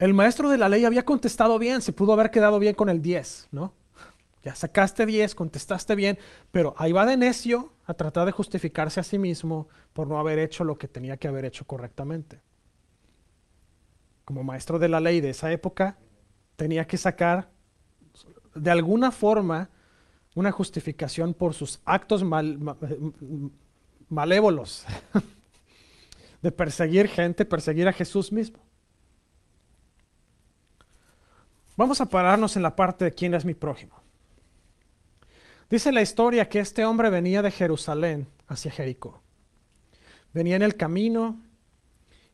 El 0.00 0.14
maestro 0.14 0.48
de 0.48 0.56
la 0.56 0.70
ley 0.70 0.86
había 0.86 1.04
contestado 1.04 1.58
bien, 1.58 1.82
se 1.82 1.92
pudo 1.92 2.14
haber 2.14 2.30
quedado 2.30 2.58
bien 2.58 2.74
con 2.74 2.88
el 2.88 3.02
10, 3.02 3.48
¿no? 3.52 3.74
Ya 4.42 4.54
sacaste 4.54 5.04
10, 5.04 5.34
contestaste 5.34 5.94
bien, 5.94 6.18
pero 6.50 6.74
ahí 6.78 6.90
va 6.90 7.04
de 7.04 7.18
necio 7.18 7.74
a 7.84 7.92
tratar 7.92 8.24
de 8.24 8.32
justificarse 8.32 8.98
a 8.98 9.02
sí 9.02 9.18
mismo 9.18 9.68
por 9.92 10.08
no 10.08 10.18
haber 10.18 10.38
hecho 10.38 10.64
lo 10.64 10.78
que 10.78 10.88
tenía 10.88 11.18
que 11.18 11.28
haber 11.28 11.44
hecho 11.44 11.66
correctamente. 11.66 12.40
Como 14.24 14.42
maestro 14.42 14.78
de 14.78 14.88
la 14.88 15.00
ley 15.00 15.20
de 15.20 15.30
esa 15.30 15.52
época, 15.52 15.98
tenía 16.56 16.86
que 16.86 16.96
sacar 16.96 17.50
de 18.54 18.70
alguna 18.70 19.10
forma 19.10 19.68
una 20.34 20.50
justificación 20.50 21.34
por 21.34 21.52
sus 21.52 21.78
actos 21.84 22.24
malévolos 24.08 24.86
de 26.40 26.52
perseguir 26.52 27.06
gente, 27.08 27.44
perseguir 27.44 27.86
a 27.86 27.92
Jesús 27.92 28.32
mismo. 28.32 28.69
Vamos 31.76 32.00
a 32.00 32.06
pararnos 32.06 32.56
en 32.56 32.62
la 32.62 32.76
parte 32.76 33.04
de 33.04 33.12
quién 33.12 33.34
es 33.34 33.44
mi 33.44 33.54
prójimo. 33.54 33.96
Dice 35.70 35.92
la 35.92 36.02
historia 36.02 36.48
que 36.48 36.58
este 36.58 36.84
hombre 36.84 37.10
venía 37.10 37.42
de 37.42 37.50
Jerusalén 37.50 38.26
hacia 38.48 38.72
Jericó. 38.72 39.22
Venía 40.32 40.56
en 40.56 40.62
el 40.62 40.76
camino 40.76 41.40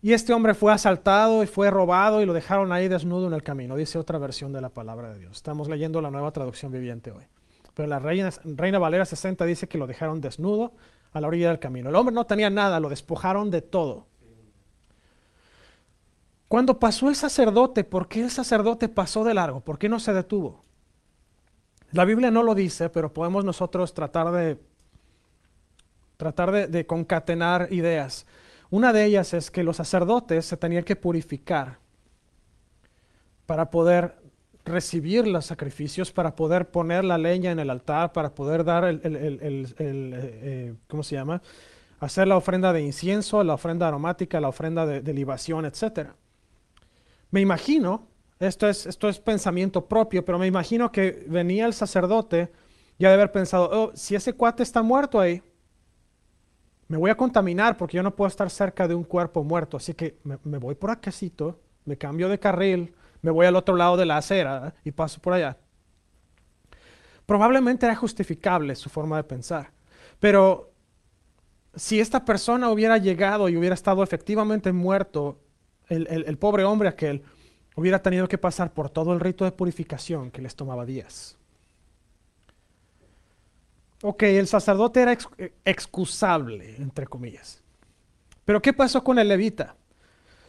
y 0.01 0.13
este 0.15 0.33
hombre 0.33 0.55
fue 0.55 0.73
asaltado 0.73 1.43
y 1.43 1.47
fue 1.47 1.71
robado 1.71 2.23
y 2.23 2.27
lo 2.27 2.33
dejaron 2.33 2.73
ahí 2.73 2.89
desnudo 2.89 3.27
en 3.27 3.35
el 3.35 3.43
camino. 3.43 3.77
Dice 3.77 3.99
otra 3.99 4.19
versión 4.19 4.53
de 4.53 4.61
la 4.61 4.71
palabra 4.71 5.13
de 5.13 5.19
Dios. 5.19 5.37
Estamos 5.37 5.69
leyendo 5.69 6.01
la 6.01 6.11
nueva 6.11 6.33
traducción 6.33 6.73
viviente 6.73 7.11
hoy. 7.11 7.25
Pero 7.75 7.89
la 7.89 7.99
Reina, 7.99 8.31
Reina 8.45 8.79
Valera 8.79 9.05
60 9.05 9.45
dice 9.45 9.69
que 9.69 9.77
lo 9.77 9.87
dejaron 9.87 10.23
desnudo 10.23 10.73
a 11.13 11.21
la 11.21 11.29
orilla 11.29 11.49
del 11.49 11.59
camino. 11.59 11.91
El 11.91 11.97
hombre 11.97 12.15
no 12.15 12.25
tenía 12.25 12.49
nada, 12.49 12.81
lo 12.81 12.89
despojaron 12.89 13.51
de 13.51 13.61
todo. 13.61 14.07
Cuando 16.49 16.79
pasó 16.79 17.09
el 17.09 17.17
sacerdote, 17.17 17.83
¿por 17.83 18.09
qué 18.09 18.23
el 18.23 18.31
sacerdote 18.31 18.89
pasó 18.89 19.25
de 19.25 19.35
largo? 19.35 19.61
¿Por 19.61 19.79
qué 19.79 19.89
no 19.89 19.99
se 19.99 20.13
detuvo? 20.13 20.65
La 21.93 22.05
Biblia 22.05 22.31
no 22.31 22.43
lo 22.43 22.55
dice, 22.55 22.89
pero 22.89 23.13
podemos 23.13 23.45
nosotros 23.45 23.95
tratar 23.95 24.31
de 24.31 24.59
tratar 26.17 26.71
de, 26.71 26.87
concatenar 26.87 27.69
ideas. 27.73 28.27
Una 28.71 28.93
de 28.93 29.05
ellas 29.05 29.35
es 29.35 29.51
que 29.51 29.63
los 29.63 29.77
sacerdotes 29.77 30.47
se 30.47 30.57
tenían 30.57 30.85
que 30.85 30.97
purificar 30.97 31.79
para 33.45 33.71
poder 33.71 34.17
recibir 34.65 35.27
los 35.27 35.47
sacrificios, 35.47 36.11
para 36.11 36.35
poder 36.35 36.71
poner 36.71 37.05
la 37.05 37.19
leña 37.19 37.53
en 37.53 37.59
el 37.61 37.71
altar, 37.71 38.13
para 38.13 38.35
poder 38.35 38.65
dar 38.65 38.85
el, 38.85 39.01
eh, 39.79 40.75
¿cómo 40.89 41.03
se 41.03 41.15
llama? 41.15 41.43
Hacer 42.01 42.27
la 42.27 42.37
ofrenda 42.37 42.73
de 42.73 42.83
incienso, 42.83 43.45
la 43.45 43.55
ofrenda 43.55 43.87
aromática, 43.87 44.41
la 44.41 44.49
ofrenda 44.49 44.87
de, 44.87 45.03
de 45.03 45.13
libación, 45.13 45.67
etcétera. 45.67 46.17
Me 47.31 47.41
imagino, 47.41 48.09
esto 48.39 48.69
es, 48.69 49.21
pensamiento 49.21 49.87
propio, 49.87 50.25
pero 50.25 50.39
me 50.39 50.47
imagino 50.47 50.93
que 50.93 51.25
venía 51.29 51.67
el 51.67 51.73
sacerdote 51.73 52.51
ya 52.99 53.09
de 53.09 53.15
haber 53.15 53.33
pensado, 53.33 53.69
oh, 53.71 53.93
si 53.95 54.15
ese 54.15 54.33
cuate 54.33 54.63
está 54.63 54.83
muerto 54.83 55.21
ahí, 55.21 55.43
me 56.89 56.97
voy 56.97 57.11
a 57.11 57.17
contaminar 57.17 57.77
porque 57.77 57.97
yo 57.97 58.03
no 58.03 58.15
puedo 58.15 58.29
estar 58.29 58.49
cerca 58.49 58.87
de 58.87 58.95
un 58.95 59.05
cuerpo 59.05 59.43
muerto, 59.43 59.77
así 59.77 59.93
que 59.93 60.19
me, 60.23 60.59
voy 60.59 60.75
por 60.75 60.91
acásito, 60.91 61.61
me 61.85 61.99
cambio 61.99 62.29
de 62.29 62.39
carril, 62.39 62.95
me 63.23 63.31
voy 63.31 63.47
al 63.47 63.57
otro 63.57 63.77
lado 63.77 63.97
de 63.97 64.07
la 64.07 64.19
acera 64.19 64.75
y 64.85 64.93
paso 64.93 65.21
por 65.21 65.33
allá. 65.33 65.59
Probablemente 67.27 67.87
era 67.87 67.97
justificable 67.97 68.77
su 68.77 68.89
forma 68.89 69.17
de 69.17 69.25
pensar, 69.25 69.73
pero 70.21 70.73
si 71.75 72.01
esta 72.01 72.25
persona 72.25 72.71
hubiera 72.71 72.99
llegado 72.99 73.49
y 73.49 73.57
hubiera 73.57 73.75
estado 73.75 74.03
efectivamente 74.03 74.73
muerto 74.73 75.41
el, 75.89 76.39
pobre 76.39 76.65
hombre 76.65 76.89
aquel 76.89 77.23
hubiera 77.75 78.03
tenido 78.03 78.29
que 78.29 78.39
pasar 78.39 78.73
por 78.73 78.91
todo 78.91 79.13
el 79.13 79.21
rito 79.21 79.45
de 79.45 79.53
purificación 79.53 80.31
que 80.31 80.43
les 80.43 80.57
tomaba 80.57 80.85
días. 80.85 81.37
Ok, 84.03 84.25
el 84.25 84.47
sacerdote 84.47 85.01
era 85.01 85.17
excusable, 85.65 86.77
entre 86.77 87.07
comillas. 87.07 87.63
Pero 88.45 88.61
¿qué 88.63 88.73
pasó 88.73 89.03
con 89.03 89.19
el 89.19 89.29
levita? 89.29 89.77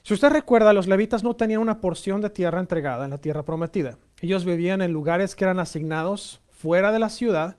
Si 0.03 0.13
usted 0.13 0.29
recuerda, 0.29 0.73
los 0.73 0.87
levitas 0.87 1.23
no 1.23 1.35
tenían 1.35 1.61
una 1.61 1.81
porción 1.81 2.21
de 2.21 2.29
tierra 2.29 2.59
entregada 2.59 3.05
en 3.05 3.11
la 3.11 3.17
tierra 3.17 3.43
prometida. 3.43 3.97
Ellos 4.21 4.45
vivían 4.45 4.81
en 4.81 4.93
lugares 4.93 5.35
que 5.35 5.43
eran 5.43 5.59
asignados 5.59 6.41
fuera 6.49 6.91
de 6.91 6.99
la 6.99 7.09
ciudad 7.09 7.57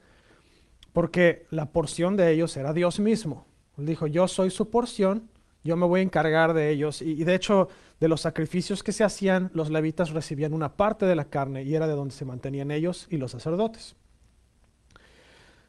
porque 0.92 1.46
la 1.50 1.66
porción 1.66 2.16
de 2.16 2.32
ellos 2.32 2.56
era 2.56 2.72
Dios 2.72 3.00
mismo. 3.00 3.46
Él 3.76 3.86
dijo, 3.86 4.06
yo 4.06 4.26
soy 4.28 4.50
su 4.50 4.70
porción 4.70 5.28
yo 5.68 5.76
me 5.76 5.86
voy 5.86 6.00
a 6.00 6.02
encargar 6.02 6.54
de 6.54 6.70
ellos. 6.70 7.02
Y, 7.02 7.22
de 7.24 7.34
hecho, 7.34 7.68
de 8.00 8.08
los 8.08 8.22
sacrificios 8.22 8.82
que 8.82 8.92
se 8.92 9.04
hacían, 9.04 9.50
los 9.52 9.70
levitas 9.70 10.10
recibían 10.10 10.52
una 10.54 10.76
parte 10.76 11.06
de 11.06 11.14
la 11.14 11.26
carne 11.26 11.62
y 11.62 11.74
era 11.74 11.86
de 11.86 11.94
donde 11.94 12.14
se 12.14 12.24
mantenían 12.24 12.70
ellos 12.70 13.06
y 13.10 13.18
los 13.18 13.32
sacerdotes. 13.32 13.94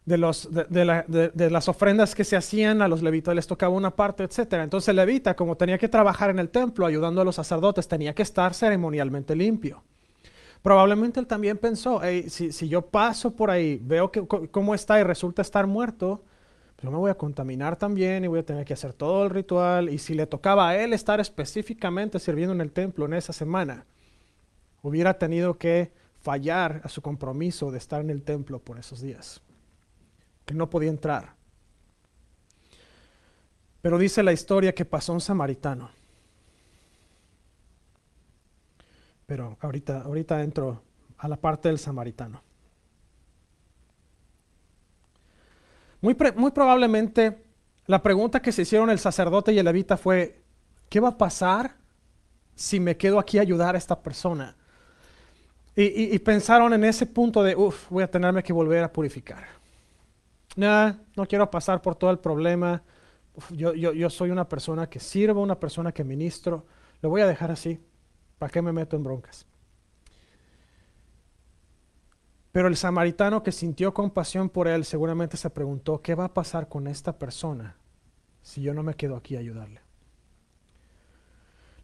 De, 0.05 0.17
los, 0.17 0.49
de, 0.51 1.49
las 1.51 1.69
ofrendas 1.69 2.15
que 2.15 2.23
se 2.23 2.35
hacían 2.35 2.81
a 2.81 2.87
los 2.87 3.03
levitas 3.03 3.35
les 3.35 3.45
tocaba 3.45 3.75
una 3.75 3.95
parte, 3.95 4.23
etc. 4.23 4.53
Entonces 4.53 4.87
el 4.87 4.95
levita, 4.95 5.35
como 5.35 5.55
tenía 5.55 5.77
que 5.77 5.87
trabajar 5.87 6.31
en 6.31 6.39
el 6.39 6.49
templo 6.49 6.87
ayudando 6.87 7.21
a 7.21 7.25
los 7.25 7.35
sacerdotes, 7.35 7.87
tenía 7.87 8.15
que 8.15 8.23
estar 8.23 8.55
ceremonialmente 8.55 9.35
limpio. 9.35 9.83
Probablemente 10.63 11.19
él 11.19 11.27
también 11.27 11.57
pensó, 11.57 12.01
si, 12.27 12.51
si, 12.51 12.67
yo 12.67 12.81
paso 12.81 13.31
por 13.31 13.51
ahí, 13.51 13.79
veo 13.83 14.11
que, 14.11 14.25
cómo 14.25 14.73
está 14.73 14.99
y 14.99 15.03
resulta 15.03 15.41
estar 15.41 15.67
muerto, 15.67 16.23
yo 16.81 16.91
me 16.91 16.97
voy 16.97 17.11
a 17.11 17.17
contaminar 17.17 17.75
también 17.75 18.23
y 18.23 18.27
voy 18.27 18.39
a 18.39 18.45
tener 18.45 18.63
que 18.63 18.73
hacer 18.73 18.93
todo 18.93 19.23
el 19.25 19.29
ritual. 19.29 19.89
Y 19.89 19.97
si 19.97 20.13
le 20.13 20.27
tocaba 20.27 20.69
a 20.69 20.77
él 20.77 20.93
estar 20.93 21.19
específicamente 21.19 22.19
sirviendo 22.19 22.53
en 22.53 22.61
el 22.61 22.71
templo 22.71 23.05
en 23.05 23.13
esa 23.13 23.33
semana, 23.33 23.85
hubiera 24.81 25.17
tenido 25.17 25.57
que 25.57 25.91
fallar 26.21 26.81
a 26.83 26.89
su 26.89 27.01
compromiso 27.01 27.71
de 27.71 27.77
estar 27.77 28.01
en 28.01 28.09
el 28.09 28.23
templo 28.23 28.59
por 28.59 28.79
esos 28.79 29.01
días, 29.01 29.41
que 30.45 30.53
no 30.53 30.69
podía 30.69 30.89
entrar. 30.89 31.33
Pero 33.81 33.97
dice 33.97 34.23
la 34.23 34.33
historia 34.33 34.73
que 34.73 34.85
pasó 34.85 35.13
un 35.13 35.21
samaritano. 35.21 35.89
Pero 39.25 39.57
ahorita, 39.61 40.01
ahorita 40.01 40.41
entro 40.41 40.81
a 41.17 41.27
la 41.27 41.37
parte 41.37 41.69
del 41.69 41.77
samaritano. 41.77 42.41
Muy, 46.01 46.13
probablemente 46.13 47.43
la 47.85 48.01
pregunta 48.01 48.41
que 48.41 48.51
se 48.51 48.61
hicieron 48.61 48.89
el 48.89 48.99
sacerdote 48.99 49.51
y 49.51 49.59
el 49.59 49.65
levita 49.65 49.97
fue, 49.97 50.41
¿qué 50.87 50.99
va 50.99 51.09
a 51.09 51.17
pasar 51.17 51.75
si 52.55 52.79
me 52.79 52.95
quedo 52.95 53.19
aquí 53.19 53.37
a 53.37 53.41
ayudar 53.41 53.75
a 53.75 53.77
esta 53.77 53.99
persona? 53.99 54.55
Y, 55.75 56.19
pensaron 56.19 56.73
en 56.73 56.83
ese 56.83 57.05
punto 57.05 57.41
de, 57.41 57.55
uff, 57.55 57.89
voy 57.89 58.03
a 58.03 58.11
tenerme 58.11 58.43
que 58.43 58.51
volver 58.51 58.83
a 58.83 58.91
purificar. 58.91 59.47
nah, 60.57 60.91
no 61.15 61.25
quiero 61.25 61.49
pasar 61.49 61.81
por 61.81 61.95
todo 61.95 62.11
el 62.11 62.19
problema, 62.19 62.83
yo, 63.51 63.73
yo, 63.73 63.93
yo 63.93 64.09
soy 64.09 64.29
una 64.29 64.47
persona 64.47 64.89
que 64.89 64.99
sirvo, 64.99 65.41
una 65.41 65.57
persona 65.57 65.93
que 65.93 66.03
ministro, 66.03 66.65
lo 67.01 67.09
voy 67.09 67.21
a 67.21 67.27
dejar 67.27 67.51
así, 67.51 67.79
¿para 68.37 68.51
qué 68.51 68.61
me 68.61 68.73
meto 68.73 68.97
en 68.97 69.03
broncas? 69.03 69.45
Pero 72.51 72.67
el 72.67 72.77
samaritano 72.77 73.43
que 73.43 73.51
sintió 73.51 73.93
compasión 73.93 74.49
por 74.49 74.67
él 74.67 74.83
seguramente 74.85 75.37
se 75.37 75.49
preguntó, 75.49 76.01
¿qué 76.01 76.15
va 76.15 76.25
a 76.25 76.33
pasar 76.33 76.67
con 76.67 76.87
esta 76.87 77.17
persona 77.17 77.75
si 78.41 78.61
yo 78.61 78.73
no 78.73 78.81
me 78.81 78.95
quedo 78.95 79.15
aquí 79.15 79.35
a 79.35 79.39
ayudarle? 79.39 79.81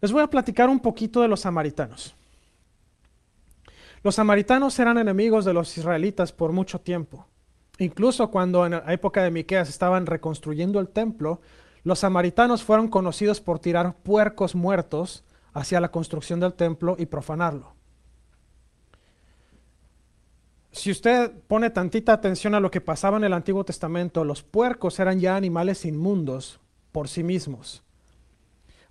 Les 0.01 0.11
voy 0.11 0.23
a 0.23 0.29
platicar 0.29 0.69
un 0.69 0.79
poquito 0.79 1.21
de 1.21 1.27
los 1.27 1.41
samaritanos. 1.41 2.15
Los 4.03 4.15
samaritanos 4.15 4.77
eran 4.79 4.97
enemigos 4.97 5.45
de 5.45 5.53
los 5.53 5.77
israelitas 5.77 6.31
por 6.31 6.51
mucho 6.51 6.79
tiempo. 6.79 7.27
Incluso 7.79 8.29
cuando 8.29 8.65
en 8.65 8.73
la 8.73 8.93
época 8.93 9.23
de 9.23 9.31
Miqueas 9.31 9.69
estaban 9.69 10.05
reconstruyendo 10.05 10.79
el 10.79 10.89
templo, 10.89 11.41
los 11.83 11.99
samaritanos 11.99 12.63
fueron 12.63 12.87
conocidos 12.87 13.41
por 13.41 13.59
tirar 13.59 13.95
puercos 13.95 14.55
muertos 14.55 15.23
hacia 15.53 15.79
la 15.79 15.91
construcción 15.91 16.39
del 16.39 16.53
templo 16.53 16.95
y 16.97 17.05
profanarlo. 17.05 17.74
Si 20.75 20.91
usted 20.91 21.31
pone 21.47 21.69
tantita 21.69 22.11
atención 22.11 22.53
a 22.53 22.59
lo 22.59 22.69
que 22.69 22.81
pasaba 22.81 23.15
en 23.15 23.23
el 23.23 23.31
Antiguo 23.31 23.63
Testamento, 23.63 24.25
los 24.25 24.43
puercos 24.43 24.99
eran 24.99 25.21
ya 25.21 25.37
animales 25.37 25.85
inmundos 25.85 26.59
por 26.91 27.07
sí 27.07 27.23
mismos. 27.23 27.81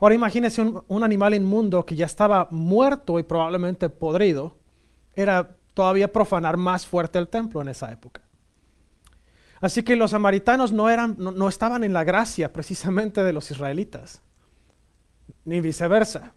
Ahora 0.01 0.15
imagínese 0.15 0.63
un, 0.63 0.83
un, 0.89 1.05
animal 1.05 1.35
inmundo 1.35 1.85
que 1.85 1.95
ya 1.95 2.07
estaba 2.07 2.49
muerto 2.51 3.19
y 3.19 3.23
probablemente 3.23 3.91
podrido. 3.91 4.57
Era 5.15 5.57
todavía 5.75 6.11
profanar 6.11 6.57
más 6.57 6.87
fuerte 6.87 7.19
el 7.19 7.29
templo 7.29 7.61
en 7.61 7.69
esa 7.69 7.93
época. 7.93 8.23
Así 9.61 9.83
que 9.83 9.95
los 9.95 10.13
samaritanos 10.13 10.73
no, 10.73 10.89
eran, 10.89 11.17
no, 11.19 11.33
no 11.33 11.49
estaban 11.49 11.85
en 11.85 11.93
la 11.93 12.03
gracia 12.03 12.51
precisamente 12.51 13.23
de 13.23 13.35
los 13.35 13.51
israelitas, 13.51 14.23
ni 15.45 15.61
viceversa. 15.61 16.33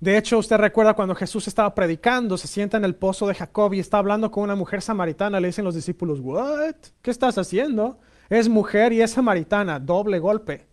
De 0.00 0.18
hecho, 0.18 0.38
usted 0.38 0.56
recuerda 0.58 0.94
cuando 0.94 1.14
Jesús 1.14 1.48
estaba 1.48 1.74
predicando, 1.74 2.36
se 2.36 2.48
sienta 2.48 2.76
en 2.76 2.84
el 2.84 2.94
pozo 2.94 3.26
de 3.26 3.34
Jacob 3.34 3.72
y 3.72 3.80
está 3.80 3.98
hablando 3.98 4.30
con 4.30 4.44
una 4.44 4.54
mujer 4.54 4.82
samaritana. 4.82 5.40
Le 5.40 5.48
dicen 5.48 5.64
los 5.64 5.74
discípulos, 5.74 6.20
¿What? 6.20 6.74
¿Qué 7.00 7.10
estás 7.10 7.38
haciendo? 7.38 7.98
Es 8.28 8.48
mujer 8.48 8.92
y 8.92 9.00
es 9.00 9.12
samaritana, 9.12 9.78
doble 9.78 10.18
golpe. 10.18 10.66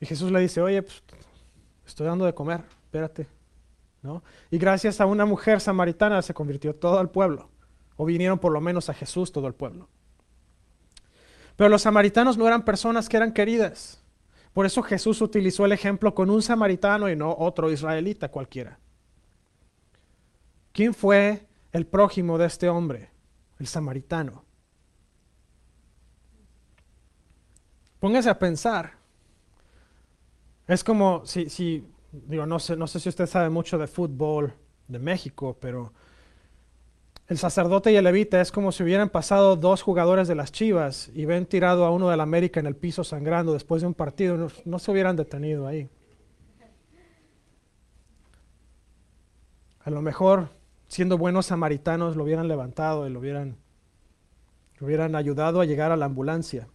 Y 0.00 0.06
Jesús 0.06 0.30
le 0.30 0.40
dice, 0.40 0.60
oye, 0.60 0.82
pues, 0.82 1.02
estoy 1.86 2.06
dando 2.06 2.24
de 2.24 2.34
comer, 2.34 2.62
espérate. 2.84 3.26
¿No? 4.02 4.22
Y 4.50 4.58
gracias 4.58 5.00
a 5.00 5.06
una 5.06 5.24
mujer 5.24 5.60
samaritana 5.60 6.22
se 6.22 6.34
convirtió 6.34 6.74
todo 6.74 7.00
el 7.00 7.08
pueblo, 7.08 7.50
o 7.96 8.04
vinieron 8.04 8.38
por 8.38 8.52
lo 8.52 8.60
menos 8.60 8.88
a 8.88 8.94
Jesús 8.94 9.32
todo 9.32 9.48
el 9.48 9.54
pueblo. 9.54 9.88
Pero 11.56 11.68
los 11.68 11.82
samaritanos 11.82 12.38
no 12.38 12.46
eran 12.46 12.64
personas 12.64 13.08
que 13.08 13.16
eran 13.16 13.32
queridas. 13.32 14.00
Por 14.52 14.66
eso 14.66 14.82
Jesús 14.82 15.20
utilizó 15.20 15.64
el 15.64 15.72
ejemplo 15.72 16.14
con 16.14 16.30
un 16.30 16.42
samaritano 16.42 17.08
y 17.08 17.16
no 17.16 17.34
otro 17.38 17.70
israelita 17.70 18.28
cualquiera. 18.28 18.78
¿Quién 20.72 20.94
fue 20.94 21.46
el 21.72 21.86
prójimo 21.86 22.38
de 22.38 22.46
este 22.46 22.68
hombre? 22.68 23.10
El 23.58 23.66
samaritano. 23.66 24.44
Póngase 28.00 28.30
a 28.30 28.38
pensar. 28.38 28.92
Es 30.66 30.84
como 30.84 31.24
si, 31.26 31.48
si 31.50 31.84
digo, 32.12 32.46
no 32.46 32.58
sé, 32.58 32.76
no 32.76 32.86
sé 32.86 33.00
si 33.00 33.08
usted 33.08 33.26
sabe 33.26 33.50
mucho 33.50 33.78
de 33.78 33.86
fútbol 33.86 34.54
de 34.86 34.98
México, 34.98 35.56
pero 35.60 35.92
el 37.28 37.36
sacerdote 37.36 37.92
y 37.92 37.96
el 37.96 38.04
levita 38.04 38.40
es 38.40 38.50
como 38.50 38.72
si 38.72 38.82
hubieran 38.82 39.10
pasado 39.10 39.54
dos 39.54 39.82
jugadores 39.82 40.28
de 40.28 40.34
las 40.34 40.50
Chivas 40.50 41.10
y 41.14 41.26
ven 41.26 41.44
tirado 41.44 41.84
a 41.84 41.90
uno 41.90 42.08
del 42.08 42.20
América 42.20 42.58
en 42.58 42.66
el 42.66 42.74
piso 42.74 43.04
sangrando 43.04 43.52
después 43.52 43.82
de 43.82 43.88
un 43.88 43.94
partido, 43.94 44.38
no, 44.38 44.48
no 44.64 44.78
se 44.78 44.90
hubieran 44.90 45.14
detenido 45.14 45.66
ahí. 45.66 45.90
A 49.80 49.90
lo 49.90 50.00
mejor, 50.00 50.48
siendo 50.86 51.18
buenos 51.18 51.46
samaritanos, 51.46 52.16
lo 52.16 52.24
hubieran 52.24 52.48
levantado 52.48 53.06
y 53.06 53.10
lo 53.10 53.20
hubieran, 53.20 53.56
lo 54.78 54.86
hubieran 54.86 55.14
ayudado 55.14 55.60
a 55.60 55.66
llegar 55.66 55.92
a 55.92 55.96
la 55.96 56.06
ambulancia. 56.06 56.66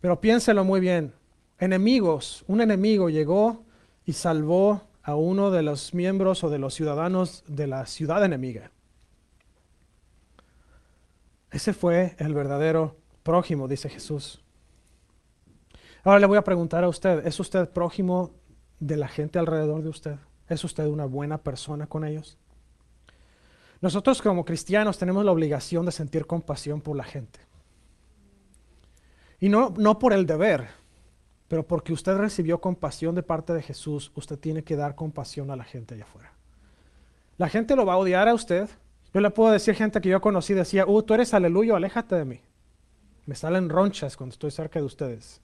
Pero 0.00 0.20
piénselo 0.20 0.62
muy 0.62 0.78
bien, 0.78 1.14
enemigos, 1.58 2.44
un 2.46 2.60
enemigo 2.60 3.10
llegó 3.10 3.64
y 4.04 4.12
salvó 4.12 4.87
a 5.08 5.14
uno 5.14 5.50
de 5.50 5.62
los 5.62 5.94
miembros 5.94 6.44
o 6.44 6.50
de 6.50 6.58
los 6.58 6.74
ciudadanos 6.74 7.42
de 7.46 7.66
la 7.66 7.86
ciudad 7.86 8.22
enemiga. 8.22 8.70
Ese 11.50 11.72
fue 11.72 12.14
el 12.18 12.34
verdadero 12.34 12.94
prójimo, 13.22 13.68
dice 13.68 13.88
Jesús. 13.88 14.42
Ahora 16.04 16.18
le 16.18 16.26
voy 16.26 16.36
a 16.36 16.44
preguntar 16.44 16.84
a 16.84 16.90
usted, 16.90 17.26
¿es 17.26 17.40
usted 17.40 17.70
prójimo 17.70 18.34
de 18.80 18.98
la 18.98 19.08
gente 19.08 19.38
alrededor 19.38 19.82
de 19.82 19.88
usted? 19.88 20.16
¿Es 20.46 20.62
usted 20.62 20.84
una 20.84 21.06
buena 21.06 21.38
persona 21.38 21.86
con 21.86 22.04
ellos? 22.04 22.36
Nosotros 23.80 24.20
como 24.20 24.44
cristianos 24.44 24.98
tenemos 24.98 25.24
la 25.24 25.32
obligación 25.32 25.86
de 25.86 25.92
sentir 25.92 26.26
compasión 26.26 26.82
por 26.82 26.94
la 26.94 27.04
gente. 27.04 27.40
Y 29.40 29.48
no, 29.48 29.72
no 29.78 29.98
por 29.98 30.12
el 30.12 30.26
deber, 30.26 30.68
pero 31.48 31.66
porque 31.66 31.94
usted 31.94 32.16
recibió 32.18 32.60
compasión 32.60 33.14
de 33.14 33.22
parte 33.22 33.54
de 33.54 33.62
Jesús, 33.62 34.12
usted 34.14 34.38
tiene 34.38 34.62
que 34.62 34.76
dar 34.76 34.94
compasión 34.94 35.50
a 35.50 35.56
la 35.56 35.64
gente 35.64 35.94
allá 35.94 36.04
afuera. 36.04 36.32
La 37.38 37.48
gente 37.48 37.74
lo 37.74 37.86
va 37.86 37.94
a 37.94 37.98
odiar 37.98 38.28
a 38.28 38.34
usted. 38.34 38.68
Yo 39.14 39.22
le 39.22 39.30
puedo 39.30 39.50
decir 39.50 39.74
gente 39.74 40.00
que 40.02 40.10
yo 40.10 40.20
conocí, 40.20 40.52
decía, 40.52 40.84
uh, 40.86 41.02
tú 41.02 41.14
eres 41.14 41.32
aleluya, 41.32 41.74
aléjate 41.74 42.16
de 42.16 42.24
mí. 42.26 42.40
Me 43.24 43.34
salen 43.34 43.70
ronchas 43.70 44.16
cuando 44.16 44.34
estoy 44.34 44.50
cerca 44.50 44.78
de 44.78 44.84
ustedes. 44.84 45.40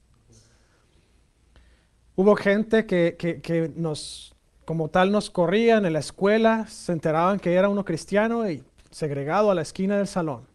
Hubo 2.17 2.37
gente 2.37 2.85
que, 2.85 3.17
que, 3.19 3.41
que 3.41 3.73
nos, 3.75 4.37
como 4.67 4.89
tal, 4.89 5.11
nos 5.11 5.31
corrían 5.31 5.87
en 5.87 5.95
la 5.95 5.99
escuela, 6.01 6.67
se 6.67 6.93
enteraban 6.93 7.41
que 7.41 7.55
era 7.55 7.69
uno 7.69 7.85
cristiano 7.85 8.49
y 8.49 8.63
segregado 8.91 9.51
a 9.51 9.55
la 9.55 9.63
esquina 9.63 9.97
del 9.97 10.07
salón. 10.07 10.47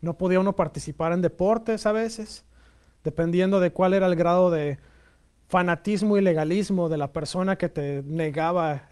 No 0.00 0.16
podía 0.16 0.38
uno 0.38 0.54
participar 0.54 1.12
en 1.12 1.20
deportes 1.20 1.84
a 1.84 1.92
veces 1.92 2.44
dependiendo 3.08 3.58
de 3.58 3.72
cuál 3.72 3.94
era 3.94 4.06
el 4.06 4.16
grado 4.16 4.50
de 4.50 4.76
fanatismo 5.48 6.18
y 6.18 6.20
legalismo 6.20 6.90
de 6.90 6.98
la 6.98 7.10
persona 7.10 7.56
que 7.56 7.70
te 7.70 8.02
negaba 8.02 8.86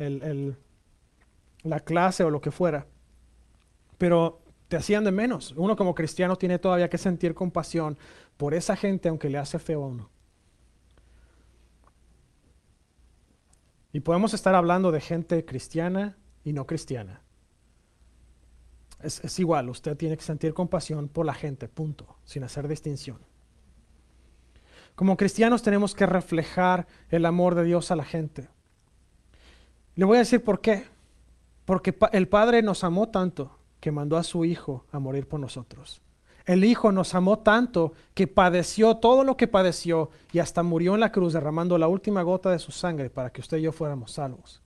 la 1.63 1.81
clase 1.81 2.25
o 2.25 2.31
lo 2.31 2.41
que 2.41 2.51
fuera. 2.51 2.87
Pero 3.99 4.41
te 4.69 4.79
hacían 4.79 5.05
de 5.05 5.13
menos. 5.13 5.53
Uno 5.55 5.77
como 5.77 5.95
cristiano 5.95 6.37
tiene 6.37 6.59
todavía 6.59 6.89
que 6.89 6.97
sentir 6.97 7.35
compasión 7.35 7.99
por 8.39 8.55
esa 8.55 8.75
gente 8.75 9.11
aunque 9.11 9.29
le 9.29 9.37
hace 9.37 9.59
feo 9.59 9.85
a 9.85 9.89
uno. 9.89 10.11
Y 13.93 14.01
podemos 14.01 14.33
estar 14.33 14.55
hablando 14.55 14.93
de 14.93 15.03
gente 15.03 15.45
cristiana 15.45 16.17
y 16.43 16.55
no 16.55 16.67
cristiana. 16.67 17.21
Es, 19.03 19.23
es, 19.23 19.39
igual, 19.41 19.69
usted 19.69 19.95
tiene 19.95 20.17
que 20.17 20.25
sentir 20.25 20.55
compasión 20.55 21.09
por 21.09 21.27
la 21.27 21.35
gente, 21.35 21.69
punto, 21.69 22.17
sin 22.25 22.45
hacer 22.45 22.67
distinción. 22.67 23.19
Como 24.97 25.19
cristianos 25.19 25.63
tenemos 25.63 25.95
que 25.95 26.07
reflejar 26.07 26.87
el 27.11 27.27
amor 27.27 27.55
de 27.55 27.65
Dios 27.65 27.91
a 27.91 27.97
la 27.97 28.05
gente. 28.05 28.49
Le 29.95 30.07
voy 30.07 30.17
a 30.17 30.21
decir 30.21 30.43
por 30.43 30.61
qué. 30.61 30.85
Porque 31.67 31.97
el 32.13 32.29
Padre 32.29 32.63
nos 32.63 32.83
amó 32.83 33.09
tanto 33.09 33.59
que 33.79 33.93
mandó 33.93 34.17
a 34.17 34.23
su 34.23 34.45
Hijo 34.45 34.87
a 34.91 34.99
morir 34.99 35.29
por 35.29 35.39
nosotros. 35.39 36.01
El 36.47 36.65
Hijo 36.65 36.93
nos 36.93 37.15
amó 37.15 37.41
tanto 37.41 37.93
que 38.15 38.27
padeció 38.27 38.97
todo 38.97 39.23
lo 39.23 39.37
que 39.37 39.49
padeció 39.49 40.11
y 40.33 40.39
hasta 40.39 40.63
murió 40.63 40.95
en 40.95 41.01
la 41.01 41.13
cruz 41.13 41.35
derramando 41.35 41.77
la 41.77 41.89
última 41.89 42.23
gota 42.23 42.51
de 42.51 42.59
su 42.59 42.73
sangre 42.73 43.11
para 43.11 43.31
que 43.31 43.43
usted 43.43 43.59
y 43.59 43.63
yo 43.63 43.73
fuéramos 43.73 44.13
salvos. 44.13 44.63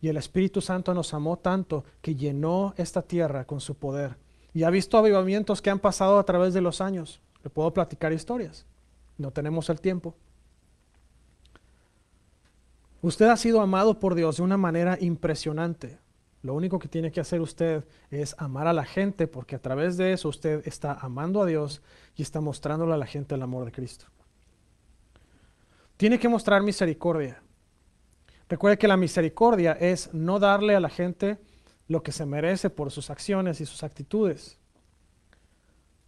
Y 0.00 0.08
el 0.08 0.16
Espíritu 0.16 0.62
Santo 0.62 0.94
nos 0.94 1.12
amó 1.12 1.38
tanto 1.38 1.84
que 2.00 2.14
llenó 2.14 2.72
esta 2.78 3.02
tierra 3.02 3.44
con 3.44 3.60
su 3.60 3.74
poder. 3.74 4.16
Y 4.54 4.62
ha 4.62 4.70
visto 4.70 4.96
avivamientos 4.96 5.60
que 5.60 5.70
han 5.70 5.78
pasado 5.78 6.18
a 6.18 6.24
través 6.24 6.54
de 6.54 6.60
los 6.60 6.80
años. 6.80 7.20
Le 7.42 7.50
puedo 7.50 7.72
platicar 7.74 8.12
historias. 8.12 8.64
No 9.18 9.30
tenemos 9.30 9.68
el 9.70 9.80
tiempo. 9.80 10.14
Usted 13.02 13.26
ha 13.26 13.36
sido 13.36 13.60
amado 13.60 13.98
por 13.98 14.14
Dios 14.14 14.36
de 14.36 14.42
una 14.42 14.56
manera 14.56 14.96
impresionante. 15.00 15.98
Lo 16.42 16.54
único 16.54 16.78
que 16.78 16.88
tiene 16.88 17.12
que 17.12 17.20
hacer 17.20 17.40
usted 17.40 17.84
es 18.10 18.34
amar 18.38 18.66
a 18.66 18.72
la 18.72 18.84
gente 18.84 19.26
porque 19.26 19.56
a 19.56 19.60
través 19.60 19.96
de 19.96 20.12
eso 20.12 20.28
usted 20.28 20.66
está 20.66 20.94
amando 20.94 21.42
a 21.42 21.46
Dios 21.46 21.82
y 22.16 22.22
está 22.22 22.40
mostrándole 22.40 22.94
a 22.94 22.96
la 22.96 23.06
gente 23.06 23.34
el 23.34 23.42
amor 23.42 23.64
de 23.64 23.72
Cristo. 23.72 24.06
Tiene 25.96 26.18
que 26.18 26.28
mostrar 26.28 26.62
misericordia. 26.62 27.42
Recuerde 28.48 28.78
que 28.78 28.88
la 28.88 28.96
misericordia 28.96 29.72
es 29.72 30.12
no 30.12 30.38
darle 30.38 30.74
a 30.74 30.80
la 30.80 30.90
gente 30.90 31.38
lo 31.88 32.02
que 32.02 32.12
se 32.12 32.26
merece 32.26 32.70
por 32.70 32.90
sus 32.90 33.10
acciones 33.10 33.60
y 33.60 33.66
sus 33.66 33.82
actitudes. 33.82 34.58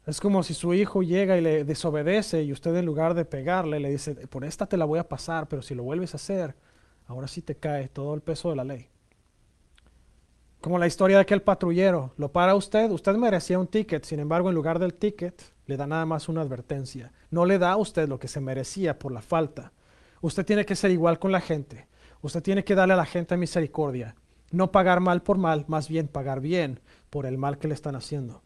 Es 0.07 0.21
como 0.21 0.43
si 0.43 0.53
su 0.53 0.75
hijo 0.75 1.03
llega 1.03 1.39
y 1.39 1.41
le 1.41 1.65
desobedece 1.65 2.43
y 2.43 2.53
usted 2.53 2.77
en 2.77 2.85
lugar 2.85 3.15
de 3.15 3.25
pegarle 3.25 3.81
le 3.81 3.91
dice, 3.91 4.15
por 4.27 4.45
esta 4.45 4.67
te 4.67 4.77
la 4.77 4.85
voy 4.85 4.99
a 4.99 5.09
pasar, 5.09 5.49
pero 5.49 5.63
si 5.63 5.75
lo 5.75 5.83
vuelves 5.83 6.13
a 6.13 6.17
hacer, 6.17 6.55
ahora 7.07 7.27
sí 7.27 7.41
te 7.41 7.55
cae 7.55 7.89
todo 7.89 8.15
el 8.15 8.21
peso 8.21 8.51
de 8.51 8.57
la 8.57 8.65
ley. 8.65 8.89
Como 10.61 10.79
la 10.79 10.87
historia 10.87 11.17
de 11.17 11.23
aquel 11.23 11.43
patrullero. 11.43 12.13
Lo 12.17 12.33
para 12.33 12.55
usted, 12.55 12.91
usted 12.91 13.15
merecía 13.17 13.59
un 13.59 13.67
ticket, 13.67 14.05
sin 14.05 14.21
embargo, 14.21 14.49
en 14.49 14.55
lugar 14.55 14.79
del 14.79 14.95
ticket, 14.95 15.43
le 15.67 15.77
da 15.77 15.87
nada 15.87 16.07
más 16.07 16.29
una 16.29 16.43
advertencia. 16.43 17.13
No 17.31 17.47
le 17.47 17.59
da 17.59 17.73
a 17.73 17.77
usted 17.77 18.09
lo 18.09 18.19
que 18.19 18.29
se 18.29 18.41
merecía 18.41 18.99
por 18.99 19.13
la 19.13 19.23
falta. 19.23 19.73
Usted 20.21 20.45
tiene 20.45 20.65
que 20.65 20.77
ser 20.77 20.91
igual 20.91 21.19
con 21.19 21.33
la 21.33 21.41
gente. 21.41 21.87
Usted 22.23 22.43
tiene 22.43 22.65
que 22.65 22.75
darle 22.75 22.95
a 22.95 22.99
la 22.99 23.07
gente 23.07 23.37
misericordia. 23.37 24.17
No 24.51 24.71
pagar 24.71 25.01
mal 25.01 25.23
por 25.23 25.37
mal, 25.37 25.65
más 25.69 25.89
bien 25.89 26.09
pagar 26.09 26.41
bien 26.41 26.81
por 27.11 27.27
el 27.27 27.37
mal 27.37 27.59
que 27.59 27.69
le 27.69 27.75
están 27.75 27.97
haciendo. 27.97 28.44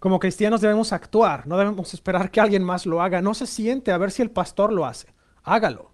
Como 0.00 0.18
cristianos 0.18 0.62
debemos 0.62 0.94
actuar, 0.94 1.46
no 1.46 1.58
debemos 1.58 1.92
esperar 1.92 2.30
que 2.30 2.40
alguien 2.40 2.64
más 2.64 2.86
lo 2.86 3.02
haga. 3.02 3.20
No 3.20 3.34
se 3.34 3.46
siente 3.46 3.92
a 3.92 3.98
ver 3.98 4.10
si 4.10 4.22
el 4.22 4.30
pastor 4.30 4.72
lo 4.72 4.86
hace. 4.86 5.14
Hágalo. 5.42 5.92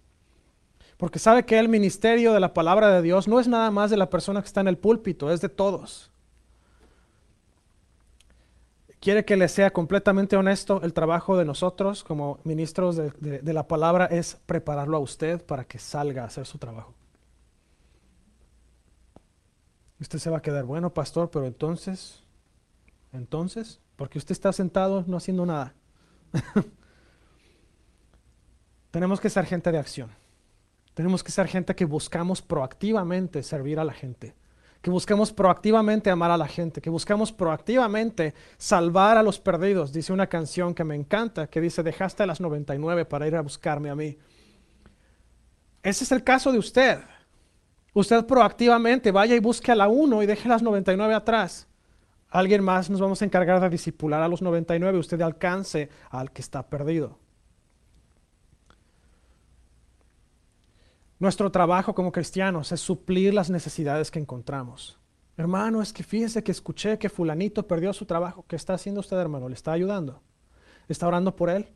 Porque 0.96 1.18
sabe 1.18 1.44
que 1.44 1.58
el 1.58 1.68
ministerio 1.68 2.32
de 2.32 2.38
la 2.40 2.54
palabra 2.54 2.90
de 2.90 3.02
Dios 3.02 3.26
no 3.26 3.40
es 3.40 3.48
nada 3.48 3.70
más 3.72 3.90
de 3.90 3.96
la 3.96 4.08
persona 4.08 4.40
que 4.40 4.46
está 4.46 4.60
en 4.60 4.68
el 4.68 4.78
púlpito, 4.78 5.30
es 5.30 5.40
de 5.40 5.48
todos. 5.48 6.12
Quiere 9.00 9.24
que 9.24 9.36
le 9.36 9.48
sea 9.48 9.72
completamente 9.72 10.36
honesto, 10.36 10.80
el 10.82 10.94
trabajo 10.94 11.36
de 11.36 11.44
nosotros 11.44 12.02
como 12.02 12.38
ministros 12.44 12.96
de, 12.96 13.52
la 13.52 13.68
palabra 13.68 14.06
es 14.06 14.38
prepararlo 14.46 14.96
a 14.96 15.00
usted 15.00 15.44
para 15.44 15.64
que 15.64 15.78
salga 15.78 16.22
a 16.22 16.26
hacer 16.26 16.46
su 16.46 16.58
trabajo. 16.58 16.94
Usted 20.00 20.18
se 20.18 20.30
va 20.30 20.38
a 20.38 20.42
quedar, 20.42 20.64
bueno, 20.64 20.94
pastor, 20.94 21.30
pero 21.30 21.46
entonces, 21.46 22.22
entonces, 23.12 23.80
porque 23.96 24.18
usted 24.18 24.32
está 24.32 24.52
sentado 24.52 25.04
no 25.06 25.16
haciendo 25.16 25.44
nada. 25.46 25.74
Tenemos 28.90 29.20
que 29.20 29.30
ser 29.30 29.46
gente 29.46 29.72
de 29.72 29.78
acción. 29.78 30.10
Tenemos 30.94 31.22
que 31.22 31.32
ser 31.32 31.46
gente 31.48 31.74
que 31.74 31.84
buscamos 31.84 32.40
proactivamente 32.40 33.42
servir 33.42 33.78
a 33.78 33.84
la 33.84 33.92
gente, 33.92 34.34
que 34.80 34.88
buscamos 34.90 35.30
proactivamente 35.30 36.08
amar 36.08 36.30
a 36.30 36.38
la 36.38 36.48
gente, 36.48 36.80
que 36.80 36.88
buscamos 36.88 37.32
proactivamente 37.32 38.32
salvar 38.56 39.18
a 39.18 39.22
los 39.22 39.38
perdidos. 39.38 39.92
Dice 39.92 40.14
una 40.14 40.26
canción 40.26 40.74
que 40.74 40.84
me 40.84 40.94
encanta, 40.94 41.48
que 41.48 41.60
dice, 41.60 41.82
dejaste 41.82 42.22
a 42.22 42.26
las 42.26 42.40
99 42.40 43.04
para 43.04 43.26
ir 43.26 43.36
a 43.36 43.42
buscarme 43.42 43.90
a 43.90 43.94
mí. 43.94 44.16
Ese 45.82 46.04
es 46.04 46.12
el 46.12 46.24
caso 46.24 46.50
de 46.50 46.58
usted. 46.58 46.98
Usted 47.92 48.24
proactivamente 48.24 49.10
vaya 49.10 49.34
y 49.34 49.40
busque 49.40 49.72
a 49.72 49.74
la 49.74 49.88
1 49.88 50.22
y 50.22 50.26
deje 50.26 50.48
las 50.48 50.62
99 50.62 51.14
atrás. 51.14 51.68
Alguien 52.28 52.62
más 52.62 52.90
nos 52.90 53.00
vamos 53.00 53.22
a 53.22 53.24
encargar 53.24 53.60
de 53.60 53.70
disipular 53.70 54.22
a 54.22 54.28
los 54.28 54.42
99. 54.42 54.98
Usted 54.98 55.20
alcance 55.20 55.88
al 56.10 56.30
que 56.32 56.42
está 56.42 56.68
perdido. 56.68 57.18
Nuestro 61.18 61.50
trabajo 61.50 61.94
como 61.94 62.12
cristianos 62.12 62.72
es 62.72 62.80
suplir 62.80 63.32
las 63.32 63.48
necesidades 63.48 64.10
que 64.10 64.18
encontramos. 64.18 64.98
Hermano, 65.38 65.80
es 65.80 65.92
que 65.92 66.02
fíjese 66.02 66.42
que 66.42 66.52
escuché 66.52 66.98
que 66.98 67.08
fulanito 67.08 67.66
perdió 67.66 67.92
su 67.92 68.04
trabajo. 68.04 68.44
¿Qué 68.46 68.56
está 68.56 68.74
haciendo 68.74 69.00
usted, 69.00 69.16
hermano? 69.16 69.48
¿Le 69.48 69.54
está 69.54 69.72
ayudando? 69.72 70.20
¿Está 70.88 71.06
orando 71.08 71.34
por 71.34 71.48
él? 71.48 71.68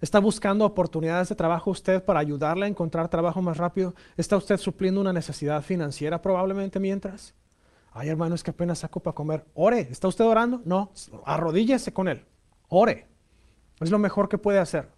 ¿Está 0.00 0.18
buscando 0.18 0.64
oportunidades 0.64 1.30
de 1.30 1.34
trabajo 1.34 1.70
usted 1.70 2.04
para 2.04 2.20
ayudarle 2.20 2.66
a 2.66 2.68
encontrar 2.68 3.08
trabajo 3.08 3.40
más 3.42 3.56
rápido? 3.56 3.94
¿Está 4.16 4.36
usted 4.36 4.58
supliendo 4.58 5.00
una 5.00 5.12
necesidad 5.12 5.62
financiera 5.62 6.20
probablemente 6.20 6.78
mientras? 6.78 7.34
Ay, 7.98 8.10
hermano, 8.10 8.34
es 8.34 8.42
que 8.42 8.50
apenas 8.50 8.80
saco 8.80 9.00
para 9.00 9.14
comer. 9.14 9.46
Ore. 9.54 9.88
¿Está 9.90 10.06
usted 10.06 10.26
orando? 10.26 10.60
No. 10.66 10.92
Arrodíllese 11.24 11.94
con 11.94 12.08
él. 12.08 12.26
Ore. 12.68 13.06
Es 13.80 13.90
lo 13.90 13.98
mejor 13.98 14.28
que 14.28 14.36
puede 14.36 14.58
hacer. 14.58 14.90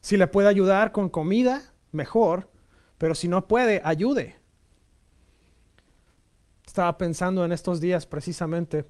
Si 0.00 0.16
le 0.16 0.26
puede 0.26 0.48
ayudar 0.48 0.90
con 0.90 1.08
comida, 1.08 1.62
mejor. 1.92 2.50
Pero 2.98 3.14
si 3.14 3.28
no 3.28 3.46
puede, 3.46 3.80
ayude. 3.84 4.36
Estaba 6.66 6.98
pensando 6.98 7.44
en 7.44 7.52
estos 7.52 7.80
días 7.80 8.06
precisamente. 8.06 8.86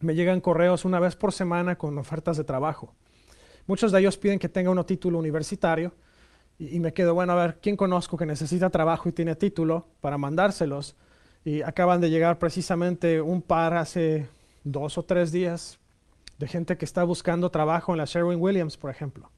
Me 0.00 0.14
llegan 0.14 0.42
correos 0.42 0.84
una 0.84 1.00
vez 1.00 1.16
por 1.16 1.32
semana 1.32 1.78
con 1.78 1.96
ofertas 1.96 2.36
de 2.36 2.44
trabajo. 2.44 2.94
Muchos 3.66 3.92
de 3.92 4.00
ellos 4.00 4.18
piden 4.18 4.38
que 4.38 4.50
tenga 4.50 4.70
un 4.70 4.84
título 4.84 5.18
universitario 5.18 5.94
y, 6.58 6.80
me 6.80 6.92
quedo, 6.92 7.14
bueno, 7.14 7.32
a 7.32 7.36
ver, 7.36 7.58
¿quién 7.62 7.78
conozco 7.78 8.18
que 8.18 8.26
necesita 8.26 8.68
trabajo 8.68 9.08
y 9.08 9.12
tiene 9.12 9.34
título 9.36 9.86
para 10.02 10.18
mandárselos? 10.18 10.96
Y 11.44 11.62
acaban 11.62 12.00
de 12.00 12.10
llegar 12.10 12.38
precisamente 12.38 13.20
un 13.20 13.42
par 13.42 13.74
hace 13.74 14.28
dos 14.64 14.96
o 14.96 15.02
tres 15.02 15.30
días 15.30 15.78
de 16.38 16.48
gente 16.48 16.76
que 16.76 16.84
está 16.84 17.04
buscando 17.04 17.50
trabajo 17.50 17.92
en 17.92 17.98
la 17.98 18.06
Sherwin 18.06 18.40
Williams, 18.40 18.76
por 18.76 18.90
ejemplo. 18.90 19.30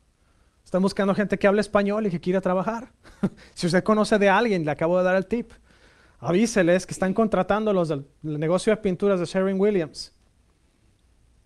Están 0.64 0.82
buscando 0.82 1.14
gente 1.14 1.38
que 1.38 1.46
hable 1.46 1.60
español 1.60 2.06
y 2.06 2.10
que 2.10 2.20
quiera 2.20 2.40
trabajar. 2.40 2.88
si 3.54 3.66
usted 3.66 3.84
conoce 3.84 4.18
de 4.18 4.28
alguien, 4.28 4.64
le 4.64 4.70
acabo 4.70 4.98
de 4.98 5.04
dar 5.04 5.16
el 5.16 5.26
tip. 5.26 5.52
Avíseles 6.18 6.86
que 6.86 6.92
están 6.92 7.12
contratando 7.12 7.72
los 7.72 7.88
del 7.88 8.06
negocio 8.22 8.74
de 8.74 8.78
pinturas 8.78 9.20
de 9.20 9.26
Sherwin 9.26 9.60
Williams. 9.60 10.12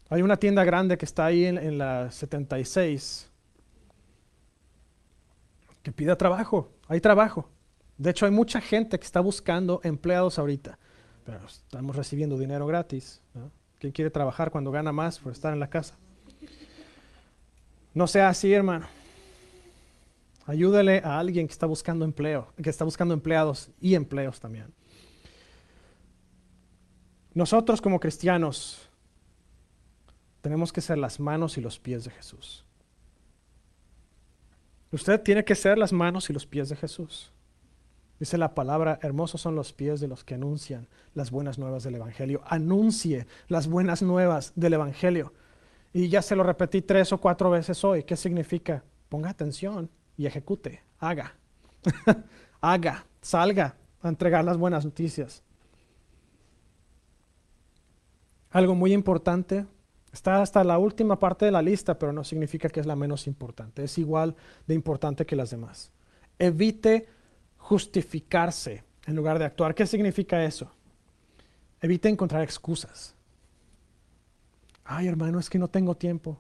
Hay 0.09 0.23
una 0.23 0.37
tienda 0.37 0.65
grande 0.65 0.97
que 0.97 1.05
está 1.05 1.27
ahí 1.27 1.45
en, 1.45 1.79
la 1.79 2.11
76 2.11 3.31
que 5.83 5.93
pida 5.93 6.17
trabajo. 6.17 6.69
Hay 6.89 7.01
trabajo. 7.01 7.49
De 8.01 8.09
hecho, 8.09 8.25
hay 8.25 8.33
mucha 8.33 8.63
gente 8.63 8.99
que 8.99 9.05
está 9.05 9.21
buscando 9.21 9.83
empleados 9.85 10.39
ahorita. 10.39 10.79
Pero 11.23 11.45
estamos 11.45 11.95
recibiendo 11.95 12.39
dinero 12.39 12.67
gratis. 12.67 13.21
¿Quién 13.79 13.93
quiere 13.93 14.11
trabajar 14.11 14.51
cuando 14.51 14.71
gana 14.71 14.91
más 14.91 15.19
por 15.19 15.33
estar 15.33 15.53
en 15.53 15.61
la 15.61 15.69
casa? 15.69 15.99
No 17.93 18.07
sea 18.07 18.31
así, 18.31 18.55
hermano. 18.55 18.87
Ayúdale 20.47 21.03
a 21.05 21.19
alguien 21.19 21.47
que 21.47 21.53
está 21.53 21.67
buscando 21.67 22.07
empleo, 22.07 22.51
que 22.63 22.71
está 22.71 22.87
buscando 22.87 23.13
empleados 23.13 23.69
y 23.83 23.95
empleos 23.95 24.41
también. 24.41 24.73
Nosotros 27.35 27.83
como 27.83 28.01
cristianos 28.01 28.89
tenemos 30.41 30.73
que 30.73 30.81
ser 30.81 30.97
las 30.97 31.21
manos 31.21 31.59
y 31.59 31.61
los 31.61 31.79
pies 31.79 32.05
de 32.05 32.13
Jesús. 32.13 32.65
Usted 34.91 35.21
tiene 35.21 35.45
que 35.45 35.55
ser 35.55 35.77
las 35.77 35.93
manos 35.93 36.31
y 36.31 36.33
los 36.33 36.47
pies 36.47 36.71
de 36.71 36.77
Jesús. 36.77 37.31
Dice 38.21 38.39
la 38.39 38.55
palabra, 38.55 39.01
hermosos 39.03 39.41
son 39.41 39.57
los 39.57 39.73
pies 39.73 39.99
de 39.99 40.07
los 40.07 40.23
que 40.23 40.35
anuncian 40.35 40.87
las 41.15 41.33
buenas 41.33 41.59
nuevas 41.59 41.83
del 41.83 41.97
Evangelio. 41.97 42.43
Anuncie 42.47 43.27
las 43.49 43.67
buenas 43.67 44.03
nuevas 44.03 44.53
del 44.55 44.75
Evangelio. 44.75 45.33
Y 45.93 46.09
ya 46.09 46.23
se 46.23 46.37
lo 46.37 46.45
repetí 46.45 46.83
tres 46.83 47.13
o 47.13 47.19
cuatro 47.19 47.51
veces 47.51 47.83
hoy. 47.83 48.05
¿Qué 48.05 48.15
significa? 48.17 48.85
Ponga 49.09 49.31
atención 49.31 49.91
y 50.17 50.27
ejecute. 50.27 50.85
Haga. 50.99 51.35
Haga. 52.61 53.07
Salga 53.21 53.75
a 54.03 54.09
entregar 54.09 54.45
las 54.45 54.57
buenas 54.57 54.85
noticias. 54.85 55.43
Algo 58.51 58.77
muy 58.77 58.93
importante 58.93 59.67
Está 60.13 60.43
hasta 60.43 60.65
la 60.65 60.79
última 60.79 61.19
parte 61.19 61.45
de 61.45 61.53
la 61.53 61.63
lista, 61.63 61.99
pero 61.99 62.13
no 62.13 62.25
significa 62.25 62.69
que 62.69 62.81
es 62.81 62.87
la 62.87 62.97
menos 62.97 63.27
importante. 63.27 63.85
Es 63.85 63.97
igual 63.99 64.35
de 64.67 64.75
importante 64.75 65.25
que 65.25 65.37
las 65.37 65.51
demás. 65.51 65.93
Evite 66.39 67.07
justificarse 67.71 68.83
en 69.07 69.15
lugar 69.15 69.39
de 69.39 69.45
actuar. 69.45 69.77
¿Qué 69.77 69.87
significa 69.87 70.45
eso? 70.45 70.69
Evite 71.81 72.09
encontrar 72.09 72.43
excusas. 72.43 73.15
Ay, 74.85 75.07
hermano, 75.07 75.39
es 75.39 75.49
que 75.49 75.57
no 75.57 75.69
tengo 75.69 75.95
tiempo. 75.95 76.37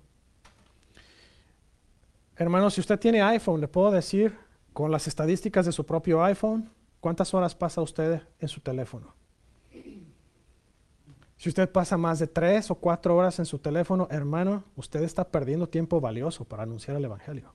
Hermano, 2.34 2.68
si 2.68 2.80
usted 2.80 2.98
tiene 2.98 3.22
iPhone, 3.22 3.60
le 3.60 3.68
puedo 3.68 3.92
decir 3.92 4.36
con 4.72 4.90
las 4.90 5.06
estadísticas 5.06 5.66
de 5.66 5.70
su 5.70 5.86
propio 5.86 6.20
iPhone, 6.24 6.68
¿cuántas 6.98 7.32
horas 7.32 7.54
pasa 7.54 7.80
usted 7.80 8.20
en 8.40 8.48
su 8.48 8.60
teléfono? 8.60 9.14
Si 11.36 11.48
usted 11.48 11.70
pasa 11.70 11.96
más 11.96 12.18
de 12.18 12.26
tres 12.26 12.72
o 12.72 12.74
cuatro 12.74 13.16
horas 13.16 13.38
en 13.38 13.46
su 13.46 13.60
teléfono, 13.60 14.08
hermano, 14.10 14.64
usted 14.74 15.04
está 15.04 15.28
perdiendo 15.28 15.68
tiempo 15.68 16.00
valioso 16.00 16.44
para 16.44 16.64
anunciar 16.64 16.96
el 16.96 17.04
Evangelio. 17.04 17.54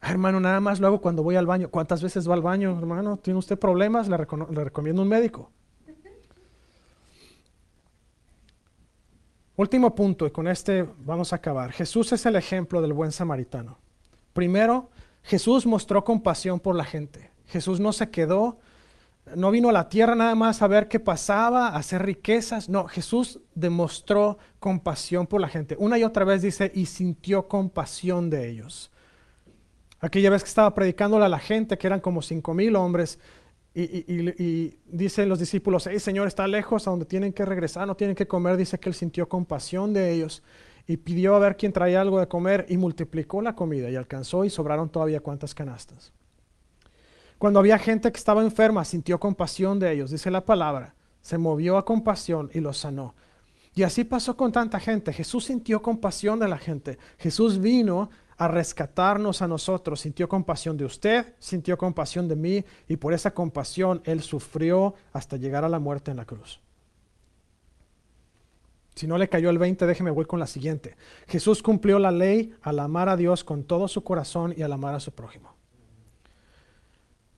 Ah, 0.00 0.10
hermano, 0.10 0.40
nada 0.40 0.60
más 0.60 0.80
lo 0.80 0.86
hago 0.86 1.00
cuando 1.00 1.22
voy 1.22 1.36
al 1.36 1.46
baño. 1.46 1.68
¿Cuántas 1.70 2.02
veces 2.02 2.28
va 2.28 2.34
al 2.34 2.42
baño, 2.42 2.76
hermano? 2.78 3.16
¿Tiene 3.18 3.38
usted 3.38 3.58
problemas? 3.58 4.08
Le, 4.08 4.16
le 4.16 4.64
recomiendo 4.64 5.02
un 5.02 5.08
médico. 5.08 5.50
Último 9.56 9.94
punto, 9.94 10.26
y 10.26 10.30
con 10.30 10.48
este 10.48 10.88
vamos 10.98 11.32
a 11.32 11.36
acabar. 11.36 11.72
Jesús 11.72 12.12
es 12.12 12.24
el 12.24 12.36
ejemplo 12.36 12.80
del 12.80 12.92
buen 12.92 13.12
samaritano. 13.12 13.78
Primero, 14.32 14.90
Jesús 15.22 15.66
mostró 15.66 16.02
compasión 16.02 16.60
por 16.60 16.74
la 16.74 16.84
gente. 16.84 17.30
Jesús 17.46 17.78
no 17.78 17.92
se 17.92 18.10
quedó 18.10 18.58
no 19.36 19.50
vino 19.50 19.68
a 19.68 19.72
la 19.72 19.88
tierra 19.88 20.14
nada 20.14 20.34
más 20.34 20.62
a 20.62 20.66
ver 20.66 20.88
qué 20.88 20.98
pasaba, 20.98 21.68
a 21.68 21.76
hacer 21.76 22.04
riquezas. 22.04 22.68
No, 22.68 22.86
Jesús 22.86 23.40
demostró 23.54 24.38
compasión 24.58 25.26
por 25.26 25.40
la 25.40 25.48
gente. 25.48 25.76
Una 25.78 25.98
y 25.98 26.04
otra 26.04 26.24
vez 26.24 26.42
dice, 26.42 26.70
y 26.74 26.86
sintió 26.86 27.46
compasión 27.48 28.30
de 28.30 28.48
ellos. 28.48 28.90
Aquella 30.00 30.30
vez 30.30 30.42
que 30.42 30.48
estaba 30.48 30.74
predicándole 30.74 31.24
a 31.24 31.28
la 31.28 31.38
gente, 31.38 31.76
que 31.76 31.86
eran 31.86 32.00
como 32.00 32.22
cinco 32.22 32.54
mil 32.54 32.74
hombres, 32.76 33.18
y, 33.72 34.76
dicen 34.86 35.28
los 35.28 35.38
discípulos, 35.38 35.86
hey 35.86 36.00
Señor, 36.00 36.26
está 36.26 36.48
lejos, 36.48 36.86
a 36.86 36.90
donde 36.90 37.06
tienen 37.06 37.32
que 37.32 37.44
regresar, 37.44 37.86
no 37.86 37.94
tienen 37.94 38.16
que 38.16 38.26
comer. 38.26 38.56
Dice 38.56 38.78
que 38.80 38.88
él 38.88 38.94
sintió 38.94 39.28
compasión 39.28 39.92
de 39.92 40.12
ellos 40.12 40.42
y 40.86 40.96
pidió 40.96 41.36
a 41.36 41.38
ver 41.38 41.56
quién 41.56 41.72
traía 41.72 42.00
algo 42.00 42.18
de 42.18 42.26
comer 42.26 42.66
y 42.68 42.76
multiplicó 42.76 43.40
la 43.42 43.54
comida 43.54 43.88
y 43.90 43.96
alcanzó 43.96 44.44
y 44.44 44.50
sobraron 44.50 44.88
todavía 44.88 45.20
cuántas 45.20 45.54
canastas. 45.54 46.12
Cuando 47.38 47.60
había 47.60 47.78
gente 47.78 48.10
que 48.10 48.18
estaba 48.18 48.42
enferma, 48.42 48.84
sintió 48.84 49.20
compasión 49.20 49.78
de 49.78 49.92
ellos, 49.92 50.10
dice 50.10 50.30
la 50.30 50.44
palabra. 50.44 50.94
Se 51.22 51.38
movió 51.38 51.78
a 51.78 51.84
compasión 51.84 52.50
y 52.52 52.60
los 52.60 52.78
sanó. 52.78 53.14
Y 53.72 53.84
así 53.84 54.04
pasó 54.04 54.36
con 54.36 54.50
tanta 54.50 54.80
gente. 54.80 55.12
Jesús 55.12 55.44
sintió 55.44 55.80
compasión 55.80 56.40
de 56.40 56.48
la 56.48 56.58
gente. 56.58 56.98
Jesús 57.18 57.60
vino 57.60 58.10
a 58.40 58.48
rescatarnos 58.48 59.42
a 59.42 59.48
nosotros. 59.48 60.00
Sintió 60.00 60.26
compasión 60.26 60.78
de 60.78 60.86
usted, 60.86 61.34
sintió 61.38 61.76
compasión 61.76 62.26
de 62.26 62.36
mí 62.36 62.64
y 62.88 62.96
por 62.96 63.12
esa 63.12 63.34
compasión 63.34 64.00
Él 64.04 64.22
sufrió 64.22 64.94
hasta 65.12 65.36
llegar 65.36 65.62
a 65.62 65.68
la 65.68 65.78
muerte 65.78 66.10
en 66.10 66.16
la 66.16 66.24
cruz. 66.24 66.58
Si 68.94 69.06
no 69.06 69.18
le 69.18 69.28
cayó 69.28 69.50
el 69.50 69.58
20, 69.58 69.86
déjeme 69.86 70.10
voy 70.10 70.24
con 70.24 70.40
la 70.40 70.46
siguiente. 70.46 70.96
Jesús 71.28 71.62
cumplió 71.62 71.98
la 71.98 72.10
ley 72.10 72.54
al 72.62 72.78
amar 72.78 73.10
a 73.10 73.16
Dios 73.18 73.44
con 73.44 73.62
todo 73.62 73.88
su 73.88 74.02
corazón 74.02 74.54
y 74.56 74.62
al 74.62 74.72
amar 74.72 74.94
a 74.94 75.00
su 75.00 75.12
prójimo. 75.12 75.54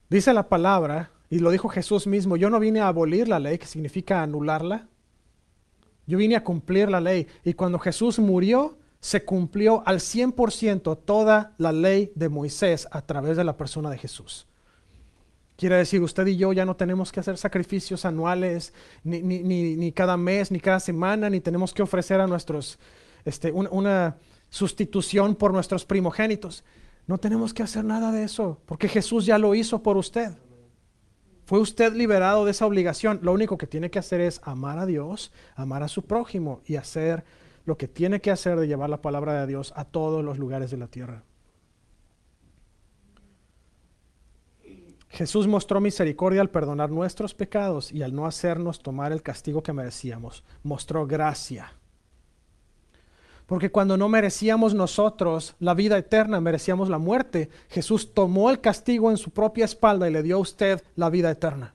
Dice 0.08 0.32
la 0.32 0.48
palabra, 0.48 1.10
y 1.30 1.40
lo 1.40 1.50
dijo 1.50 1.68
Jesús 1.68 2.06
mismo, 2.06 2.36
yo 2.36 2.48
no 2.48 2.60
vine 2.60 2.78
a 2.78 2.86
abolir 2.86 3.26
la 3.26 3.40
ley, 3.40 3.58
que 3.58 3.66
significa 3.66 4.22
anularla. 4.22 4.86
Yo 6.06 6.16
vine 6.16 6.36
a 6.36 6.44
cumplir 6.44 6.88
la 6.88 7.00
ley. 7.00 7.26
Y 7.42 7.54
cuando 7.54 7.80
Jesús 7.80 8.20
murió, 8.20 8.76
se 9.02 9.24
cumplió 9.24 9.82
al 9.84 9.98
100% 9.98 10.96
toda 11.04 11.54
la 11.58 11.72
ley 11.72 12.12
de 12.14 12.28
Moisés 12.28 12.86
a 12.92 13.02
través 13.02 13.36
de 13.36 13.42
la 13.42 13.56
persona 13.56 13.90
de 13.90 13.98
Jesús. 13.98 14.46
Quiere 15.56 15.76
decir, 15.76 16.00
usted 16.02 16.24
y 16.28 16.36
yo 16.36 16.52
ya 16.52 16.64
no 16.64 16.76
tenemos 16.76 17.10
que 17.10 17.18
hacer 17.18 17.36
sacrificios 17.36 18.04
anuales, 18.04 18.72
ni, 19.02 19.20
ni, 19.20 19.92
cada 19.92 20.16
mes, 20.16 20.52
ni 20.52 20.60
cada 20.60 20.78
semana, 20.78 21.28
ni 21.28 21.40
tenemos 21.40 21.74
que 21.74 21.82
ofrecer 21.82 22.20
a 22.20 22.28
nuestros, 22.28 22.78
este, 23.24 23.50
una 23.50 24.18
sustitución 24.50 25.34
por 25.34 25.52
nuestros 25.52 25.84
primogénitos. 25.84 26.62
No 27.08 27.18
tenemos 27.18 27.52
que 27.52 27.64
hacer 27.64 27.84
nada 27.84 28.12
de 28.12 28.22
eso, 28.22 28.60
porque 28.66 28.86
Jesús 28.86 29.26
ya 29.26 29.36
lo 29.36 29.56
hizo 29.56 29.82
por 29.82 29.96
usted. 29.96 30.30
Fue 31.44 31.58
usted 31.58 31.92
liberado 31.92 32.44
de 32.44 32.52
esa 32.52 32.66
obligación. 32.66 33.18
Lo 33.22 33.32
único 33.32 33.58
que 33.58 33.66
tiene 33.66 33.90
que 33.90 33.98
hacer 33.98 34.20
es 34.20 34.40
amar 34.44 34.78
a 34.78 34.86
Dios, 34.86 35.32
amar 35.56 35.82
a 35.82 35.88
su 35.88 36.02
prójimo 36.02 36.60
y 36.66 36.76
hacer 36.76 37.24
lo 37.64 37.76
que 37.76 37.88
tiene 37.88 38.20
que 38.20 38.30
hacer 38.30 38.58
de 38.58 38.66
llevar 38.66 38.90
la 38.90 39.02
palabra 39.02 39.40
de 39.40 39.46
Dios 39.46 39.72
a 39.76 39.84
todos 39.84 40.24
los 40.24 40.38
lugares 40.38 40.70
de 40.70 40.76
la 40.76 40.88
tierra. 40.88 41.22
Jesús 45.12 45.46
mostró 45.46 45.80
misericordia 45.80 46.40
al 46.40 46.48
perdonar 46.48 46.90
nuestros 46.90 47.34
pecados 47.34 47.92
y 47.92 48.02
al 48.02 48.14
no 48.14 48.26
hacernos 48.26 48.80
tomar 48.80 49.12
el 49.12 49.22
castigo 49.22 49.62
que 49.62 49.74
merecíamos. 49.74 50.42
Mostró 50.62 51.06
gracia. 51.06 51.74
Porque 53.44 53.70
cuando 53.70 53.98
no 53.98 54.08
merecíamos 54.08 54.72
nosotros 54.72 55.54
la 55.58 55.74
vida 55.74 55.98
eterna, 55.98 56.40
merecíamos 56.40 56.88
la 56.88 56.96
muerte, 56.96 57.50
Jesús 57.68 58.14
tomó 58.14 58.48
el 58.48 58.62
castigo 58.62 59.10
en 59.10 59.18
su 59.18 59.30
propia 59.30 59.66
espalda 59.66 60.08
y 60.08 60.12
le 60.12 60.22
dio 60.22 60.36
a 60.36 60.40
usted 60.40 60.82
la 60.96 61.10
vida 61.10 61.30
eterna. 61.30 61.74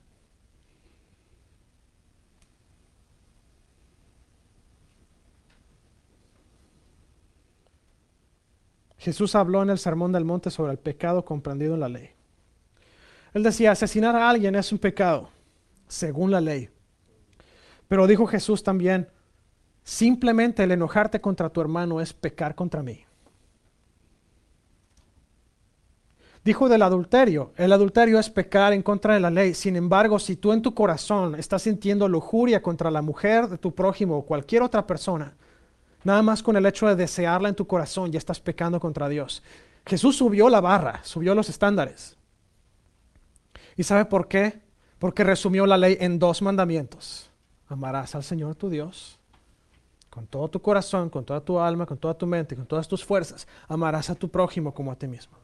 Jesús 8.98 9.34
habló 9.34 9.62
en 9.62 9.70
el 9.70 9.78
Sermón 9.78 10.12
del 10.12 10.24
Monte 10.24 10.50
sobre 10.50 10.72
el 10.72 10.78
pecado 10.78 11.24
comprendido 11.24 11.74
en 11.74 11.80
la 11.80 11.88
ley. 11.88 12.10
Él 13.32 13.42
decía, 13.42 13.72
asesinar 13.72 14.16
a 14.16 14.28
alguien 14.28 14.54
es 14.54 14.72
un 14.72 14.78
pecado, 14.78 15.30
según 15.86 16.30
la 16.30 16.40
ley. 16.40 16.70
Pero 17.86 18.06
dijo 18.06 18.26
Jesús 18.26 18.62
también, 18.62 19.08
Simplemente 19.88 20.62
el 20.64 20.70
enojarte 20.70 21.18
contra 21.18 21.48
tu 21.48 21.62
hermano 21.62 21.98
es 22.02 22.12
pecar 22.12 22.54
contra 22.54 22.82
mí. 22.82 23.06
Dijo 26.44 26.68
del 26.68 26.82
adulterio, 26.82 27.52
el 27.56 27.72
adulterio 27.72 28.18
es 28.18 28.28
pecar 28.28 28.74
en 28.74 28.82
contra 28.82 29.14
de 29.14 29.20
la 29.20 29.30
ley. 29.30 29.54
Sin 29.54 29.76
embargo, 29.76 30.18
si 30.18 30.36
tú 30.36 30.52
en 30.52 30.60
tu 30.60 30.74
corazón 30.74 31.36
estás 31.36 31.62
sintiendo 31.62 32.06
lujuria 32.06 32.60
contra 32.60 32.90
la 32.90 33.00
mujer 33.00 33.48
de 33.48 33.56
tu 33.56 33.74
prójimo 33.74 34.18
o 34.18 34.26
cualquier 34.26 34.60
otra 34.60 34.86
persona, 34.86 35.34
nada 36.04 36.22
más 36.22 36.42
con 36.42 36.56
el 36.56 36.66
hecho 36.66 36.86
de 36.86 36.96
desearla 36.96 37.48
en 37.48 37.54
tu 37.54 37.66
corazón 37.66 38.12
ya 38.12 38.18
estás 38.18 38.40
pecando 38.40 38.80
contra 38.80 39.08
Dios. 39.08 39.42
Jesús 39.86 40.16
subió 40.16 40.48
la 40.48 40.60
barra, 40.60 41.00
subió 41.04 41.34
los 41.34 41.48
estándares. 41.48 42.16
¿Y 43.76 43.84
sabe 43.84 44.04
por 44.04 44.28
qué? 44.28 44.60
Porque 44.98 45.24
resumió 45.24 45.66
la 45.66 45.76
ley 45.76 45.96
en 46.00 46.18
dos 46.18 46.42
mandamientos. 46.42 47.30
Amarás 47.68 48.14
al 48.14 48.24
Señor 48.24 48.54
tu 48.54 48.68
Dios 48.68 49.18
con 50.18 50.26
todo 50.26 50.48
tu 50.48 50.60
corazón, 50.60 51.10
con 51.10 51.24
toda 51.24 51.40
tu 51.40 51.60
alma, 51.60 51.86
con 51.86 51.96
toda 51.96 52.12
tu 52.12 52.26
mente, 52.26 52.56
con 52.56 52.66
todas 52.66 52.88
tus 52.88 53.04
fuerzas, 53.04 53.46
amarás 53.68 54.10
a 54.10 54.16
tu 54.16 54.28
prójimo 54.28 54.74
como 54.74 54.90
a 54.90 54.96
ti 54.96 55.06
mismo. 55.06 55.36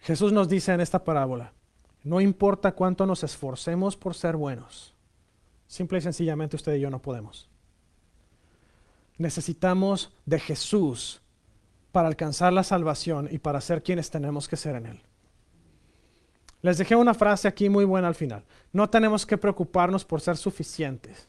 Jesús 0.00 0.32
nos 0.32 0.48
dice 0.48 0.72
en 0.72 0.80
esta 0.80 1.02
parábola, 1.02 1.52
no 2.02 2.20
importa 2.20 2.72
cuánto 2.72 3.06
nos 3.06 3.24
esforcemos 3.24 3.96
por 3.96 4.14
ser 4.14 4.36
buenos, 4.36 4.94
simple 5.70 5.98
y 5.98 6.00
sencillamente 6.00 6.56
usted 6.56 6.74
y 6.74 6.80
yo 6.80 6.90
no 6.90 7.00
podemos. 7.00 7.48
Necesitamos 9.18 10.10
de 10.26 10.40
Jesús 10.40 11.22
para 11.92 12.08
alcanzar 12.08 12.52
la 12.52 12.64
salvación 12.64 13.28
y 13.30 13.38
para 13.38 13.60
ser 13.60 13.80
quienes 13.80 14.10
tenemos 14.10 14.48
que 14.48 14.56
ser 14.56 14.74
en 14.74 14.86
Él. 14.86 15.00
Les 16.60 16.76
dejé 16.76 16.96
una 16.96 17.14
frase 17.14 17.46
aquí 17.46 17.68
muy 17.68 17.84
buena 17.84 18.08
al 18.08 18.16
final. 18.16 18.44
No 18.72 18.90
tenemos 18.90 19.24
que 19.24 19.38
preocuparnos 19.38 20.04
por 20.04 20.20
ser 20.20 20.36
suficientes. 20.36 21.28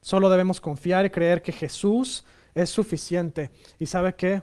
Solo 0.00 0.30
debemos 0.30 0.62
confiar 0.62 1.04
y 1.04 1.10
creer 1.10 1.42
que 1.42 1.52
Jesús 1.52 2.24
es 2.54 2.70
suficiente. 2.70 3.50
¿Y 3.78 3.84
sabe 3.84 4.14
qué? 4.14 4.42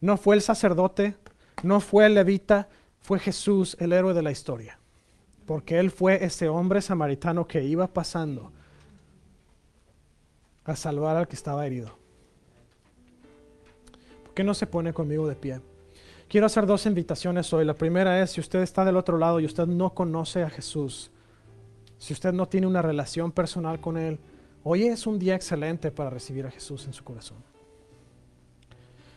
No 0.00 0.16
fue 0.16 0.36
el 0.36 0.42
sacerdote, 0.42 1.16
no 1.64 1.80
fue 1.80 2.06
el 2.06 2.14
levita, 2.14 2.68
fue 3.00 3.18
Jesús 3.18 3.76
el 3.80 3.92
héroe 3.92 4.14
de 4.14 4.22
la 4.22 4.30
historia. 4.30 4.78
Porque 5.44 5.80
Él 5.80 5.90
fue 5.90 6.24
ese 6.24 6.48
hombre 6.48 6.80
samaritano 6.80 7.48
que 7.48 7.64
iba 7.64 7.88
pasando 7.88 8.52
a 10.70 10.76
salvar 10.76 11.16
al 11.16 11.28
que 11.28 11.36
estaba 11.36 11.66
herido. 11.66 11.98
¿Por 14.24 14.34
qué 14.34 14.44
no 14.44 14.54
se 14.54 14.66
pone 14.66 14.92
conmigo 14.92 15.26
de 15.28 15.36
pie? 15.36 15.60
Quiero 16.28 16.46
hacer 16.46 16.64
dos 16.64 16.86
invitaciones 16.86 17.52
hoy. 17.52 17.64
La 17.64 17.74
primera 17.74 18.22
es, 18.22 18.30
si 18.30 18.40
usted 18.40 18.60
está 18.60 18.84
del 18.84 18.96
otro 18.96 19.18
lado 19.18 19.40
y 19.40 19.46
usted 19.46 19.66
no 19.66 19.92
conoce 19.92 20.44
a 20.44 20.50
Jesús, 20.50 21.10
si 21.98 22.12
usted 22.12 22.32
no 22.32 22.46
tiene 22.46 22.66
una 22.66 22.82
relación 22.82 23.32
personal 23.32 23.80
con 23.80 23.96
Él, 23.96 24.20
hoy 24.62 24.84
es 24.84 25.06
un 25.06 25.18
día 25.18 25.34
excelente 25.34 25.90
para 25.90 26.08
recibir 26.08 26.46
a 26.46 26.50
Jesús 26.50 26.86
en 26.86 26.92
su 26.92 27.02
corazón. 27.02 27.38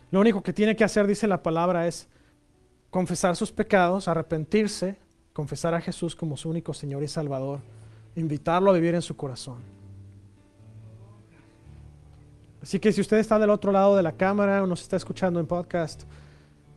Lo 0.10 0.20
único 0.20 0.42
que 0.42 0.54
tiene 0.54 0.76
que 0.76 0.84
hacer, 0.84 1.08
dice 1.08 1.28
la 1.28 1.42
palabra, 1.42 1.88
es 1.88 2.08
confesar 2.90 3.36
sus 3.36 3.52
pecados, 3.52 4.08
arrepentirse, 4.08 4.98
confesar 5.34 5.74
a 5.74 5.82
Jesús 5.82 6.16
como 6.16 6.38
su 6.38 6.50
único 6.50 6.74
Señor 6.74 7.04
y 7.04 7.08
Salvador, 7.08 7.60
invitarlo 8.16 8.70
a 8.70 8.74
vivir 8.74 8.96
en 8.96 9.02
su 9.02 9.16
corazón. 9.16 9.73
Así 12.64 12.80
que 12.80 12.92
si 12.92 13.02
usted 13.02 13.18
está 13.18 13.38
del 13.38 13.52
otro 13.52 13.72
lado 13.72 13.96
de 13.96 14.02
la 14.02 14.14
cámara 14.14 14.64
o 14.64 14.66
nos 14.66 14.82
está 14.82 14.96
escuchando 14.98 15.40
en 15.40 15.46
podcast, 15.46 16.04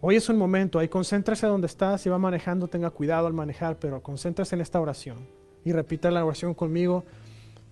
Hoy 0.03 0.17
es 0.17 0.29
un 0.29 0.37
momento, 0.37 0.79
ahí 0.79 0.89
concéntrese 0.89 1.47
donde 1.47 1.67
está, 1.67 1.97
si 1.97 2.11
va 2.11 2.19
manejando 2.19 2.69
tenga 2.69 2.91
cuidado 2.91 3.27
al 3.27 3.33
manejar, 3.33 3.79
pero 3.79 4.03
concéntrese 4.03 4.55
en 4.55 4.61
esta 4.61 4.79
oración 4.79 5.27
y 5.65 5.73
repita 5.73 6.11
la 6.11 6.25
oración 6.25 6.53
conmigo 6.55 7.05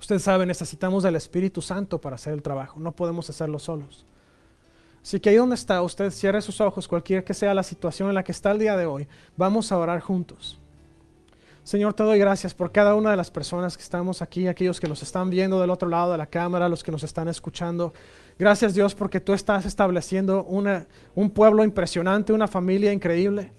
Usted 0.00 0.18
sabe, 0.20 0.46
necesitamos 0.46 1.02
del 1.02 1.16
Espíritu 1.16 1.60
Santo 1.60 2.00
para 2.00 2.16
hacer 2.16 2.32
el 2.32 2.42
trabajo, 2.42 2.80
no 2.80 2.92
podemos 2.92 3.28
hacerlo 3.28 3.58
solos. 3.58 4.06
Así 5.02 5.20
que 5.20 5.30
ahí 5.30 5.36
donde 5.36 5.54
está, 5.54 5.82
usted 5.82 6.10
cierre 6.10 6.40
sus 6.40 6.60
ojos, 6.60 6.88
cualquiera 6.88 7.24
que 7.24 7.34
sea 7.34 7.54
la 7.54 7.62
situación 7.62 8.08
en 8.08 8.14
la 8.14 8.24
que 8.24 8.32
está 8.32 8.50
el 8.50 8.58
día 8.58 8.76
de 8.76 8.86
hoy, 8.86 9.08
vamos 9.36 9.72
a 9.72 9.78
orar 9.78 10.00
juntos. 10.00 10.60
Señor, 11.68 11.92
te 11.92 12.02
doy 12.02 12.18
gracias 12.18 12.54
por 12.54 12.72
cada 12.72 12.94
una 12.94 13.10
de 13.10 13.18
las 13.18 13.30
personas 13.30 13.76
que 13.76 13.82
estamos 13.82 14.22
aquí, 14.22 14.48
aquellos 14.48 14.80
que 14.80 14.88
nos 14.88 15.02
están 15.02 15.28
viendo 15.28 15.60
del 15.60 15.68
otro 15.68 15.86
lado 15.86 16.12
de 16.12 16.16
la 16.16 16.24
cámara, 16.24 16.66
los 16.66 16.82
que 16.82 16.90
nos 16.90 17.02
están 17.02 17.28
escuchando. 17.28 17.92
Gracias 18.38 18.72
Dios 18.72 18.94
porque 18.94 19.20
tú 19.20 19.34
estás 19.34 19.66
estableciendo 19.66 20.44
una, 20.44 20.86
un 21.14 21.28
pueblo 21.28 21.62
impresionante, 21.62 22.32
una 22.32 22.48
familia 22.48 22.90
increíble. 22.90 23.52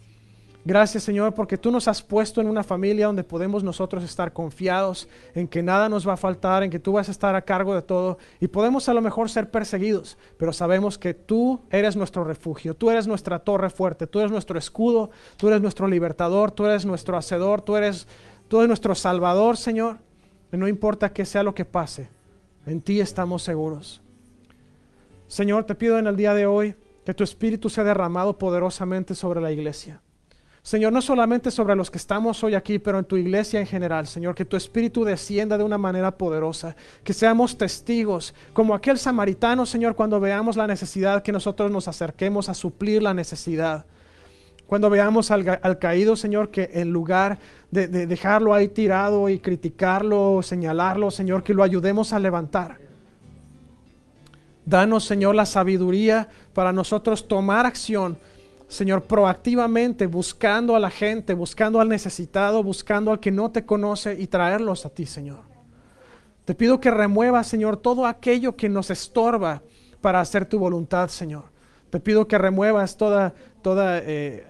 Gracias 0.66 1.04
Señor 1.04 1.34
porque 1.34 1.58
tú 1.58 1.72
nos 1.72 1.88
has 1.88 2.02
puesto 2.02 2.42
en 2.42 2.48
una 2.48 2.64
familia 2.64 3.08
donde 3.08 3.24
podemos 3.24 3.64
nosotros 3.64 4.04
estar 4.04 4.34
confiados 4.34 5.08
en 5.34 5.48
que 5.48 5.64
nada 5.64 5.88
nos 5.88 6.06
va 6.08 6.14
a 6.14 6.18
faltar, 6.18 6.64
en 6.64 6.70
que 6.70 6.80
tú 6.80 6.92
vas 6.92 7.08
a 7.08 7.12
estar 7.12 7.34
a 7.34 7.42
cargo 7.42 7.74
de 7.74 7.82
todo 7.82 8.18
y 8.42 8.48
podemos 8.48 8.90
a 8.90 8.94
lo 8.94 9.02
mejor 9.02 9.30
ser 9.30 9.50
perseguidos, 9.50 10.18
pero 10.38 10.52
sabemos 10.52 10.98
que 10.98 11.14
tú 11.14 11.62
eres 11.70 11.96
nuestro 11.96 12.26
refugio, 12.26 12.74
tú 12.74 12.92
eres 12.92 13.08
nuestra 13.08 13.40
torre 13.40 13.70
fuerte, 13.70 14.06
tú 14.06 14.20
eres 14.20 14.32
nuestro 14.32 14.60
escudo, 14.60 15.12
tú 15.38 15.48
eres 15.48 15.62
nuestro 15.62 15.88
libertador, 15.88 16.52
tú 16.52 16.66
eres 16.66 16.86
nuestro 16.86 17.16
hacedor, 17.16 17.62
tú 17.62 17.78
eres, 17.78 18.06
tú 18.50 18.66
nuestro 18.68 18.96
salvador 18.96 19.56
Señor. 19.56 19.98
Y 20.52 20.58
no 20.58 20.68
importa 20.68 21.14
qué 21.14 21.26
sea 21.26 21.44
lo 21.44 21.54
que 21.54 21.64
pase, 21.64 22.10
en 22.66 22.82
ti 22.82 23.00
estamos 23.00 23.44
seguros. 23.44 24.02
Señor, 25.28 25.64
te 25.64 25.76
pido 25.76 26.00
en 26.00 26.08
el 26.08 26.16
día 26.16 26.34
de 26.34 26.48
hoy 26.48 26.76
que 27.06 27.14
tu 27.14 27.24
espíritu 27.24 27.70
sea 27.70 27.84
derramado 27.84 28.38
poderosamente 28.38 29.14
sobre 29.16 29.42
la 29.42 29.52
iglesia. 29.52 30.02
Señor, 30.70 30.94
no 30.94 31.02
solamente 31.02 31.50
sobre 31.50 31.76
los 31.76 31.90
que 31.90 31.98
estamos 31.98 32.44
hoy 32.44 32.54
aquí, 32.54 32.78
pero 32.78 33.00
en 33.00 33.06
tu 33.06 33.18
iglesia 33.18 33.60
en 33.60 33.66
general, 33.66 34.06
Señor, 34.06 34.36
que 34.36 34.46
tu 34.46 34.56
espíritu 34.56 35.04
descienda 35.04 35.58
de 35.58 35.64
una 35.64 35.80
manera 35.80 36.16
poderosa, 36.16 36.76
que 37.04 37.12
seamos 37.12 37.58
testigos, 37.58 38.36
como 38.54 38.76
aquel 38.76 39.00
samaritano, 39.00 39.66
Señor, 39.66 39.96
cuando 39.96 40.20
veamos 40.20 40.58
la 40.58 40.68
necesidad, 40.68 41.24
que 41.24 41.32
nosotros 41.32 41.72
nos 41.72 41.88
acerquemos 41.88 42.50
a 42.50 42.54
suplir 42.54 43.02
la 43.02 43.16
necesidad. 43.16 43.88
Cuando 44.68 44.92
veamos 44.92 45.32
al, 45.32 45.80
caído, 45.80 46.16
Señor, 46.16 46.52
que 46.52 46.70
en 46.72 46.92
lugar 46.92 47.40
de, 47.72 47.88
de 47.88 48.06
dejarlo 48.06 48.54
ahí 48.54 48.68
tirado 48.68 49.28
y 49.28 49.40
criticarlo, 49.40 50.44
señalarlo, 50.44 51.10
Señor, 51.10 51.42
que 51.42 51.56
lo 51.56 51.64
ayudemos 51.64 52.14
a 52.14 52.20
levantar. 52.20 52.78
Danos, 54.66 55.04
Señor, 55.04 55.34
la 55.34 55.48
sabiduría 55.48 56.30
para 56.54 56.72
nosotros 56.72 57.28
tomar 57.28 57.66
acción 57.66 58.20
Señor, 58.70 59.06
proactivamente 59.06 60.06
buscando 60.06 60.76
a 60.76 60.80
la 60.80 60.92
gente, 60.92 61.34
buscando 61.34 61.82
al 61.82 61.90
necesitado, 61.90 62.62
buscando 62.62 63.12
al 63.12 63.20
que 63.20 63.32
no 63.32 63.50
te 63.50 63.66
conoce 63.66 64.16
y 64.20 64.28
traerlos 64.28 64.86
a 64.86 64.92
ti, 64.92 65.08
Señor. 65.08 65.40
Te 66.46 66.54
pido 66.54 66.80
que 66.80 66.92
remuevas, 66.92 67.48
Señor, 67.48 67.78
todo 67.78 68.06
aquello 68.06 68.56
que 68.56 68.70
nos 68.70 68.92
estorba 68.92 69.64
para 70.02 70.22
hacer 70.22 70.46
tu 70.46 70.60
voluntad, 70.60 71.10
Señor. 71.10 71.46
Te 71.90 72.00
pido 72.00 72.28
que 72.28 72.38
remuevas 72.38 72.96
toda, 72.96 73.34
toda, 73.64 73.98
eh, 74.04 74.46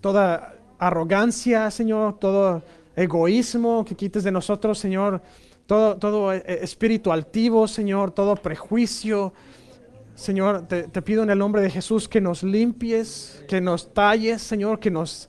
toda 0.00 0.54
arrogancia, 0.78 1.70
Señor, 1.70 2.18
todo 2.18 2.62
egoísmo, 2.96 3.84
que 3.84 3.94
quites 3.94 4.24
de 4.24 4.32
nosotros, 4.32 4.78
Señor, 4.78 5.20
todo, 5.66 5.98
todo 5.98 6.32
eh, 6.32 6.42
espíritu 6.62 7.12
altivo, 7.12 7.68
Señor, 7.68 8.10
todo 8.12 8.36
prejuicio, 8.36 9.34
Señor, 10.16 10.66
te, 10.66 11.02
pido 11.02 11.22
en 11.22 11.30
el 11.30 11.38
nombre 11.38 11.60
de 11.60 11.68
Jesús 11.68 12.08
que 12.08 12.22
nos 12.22 12.42
limpies, 12.42 13.44
que 13.46 13.60
nos 13.60 13.92
talles, 13.92 14.40
Señor, 14.40 14.80
que 14.80 14.90
nos, 14.90 15.28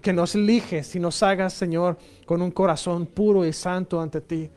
que, 0.00 0.12
nos 0.12 0.36
y 0.36 1.00
nos 1.00 1.22
hagas, 1.24 1.52
Señor, 1.52 1.98
con 2.24 2.40
un 2.40 2.52
corazón 2.52 3.06
puro 3.06 3.44
y 3.44 3.52
santo 3.52 4.00
ante 4.00 4.20
ti. 4.20 4.48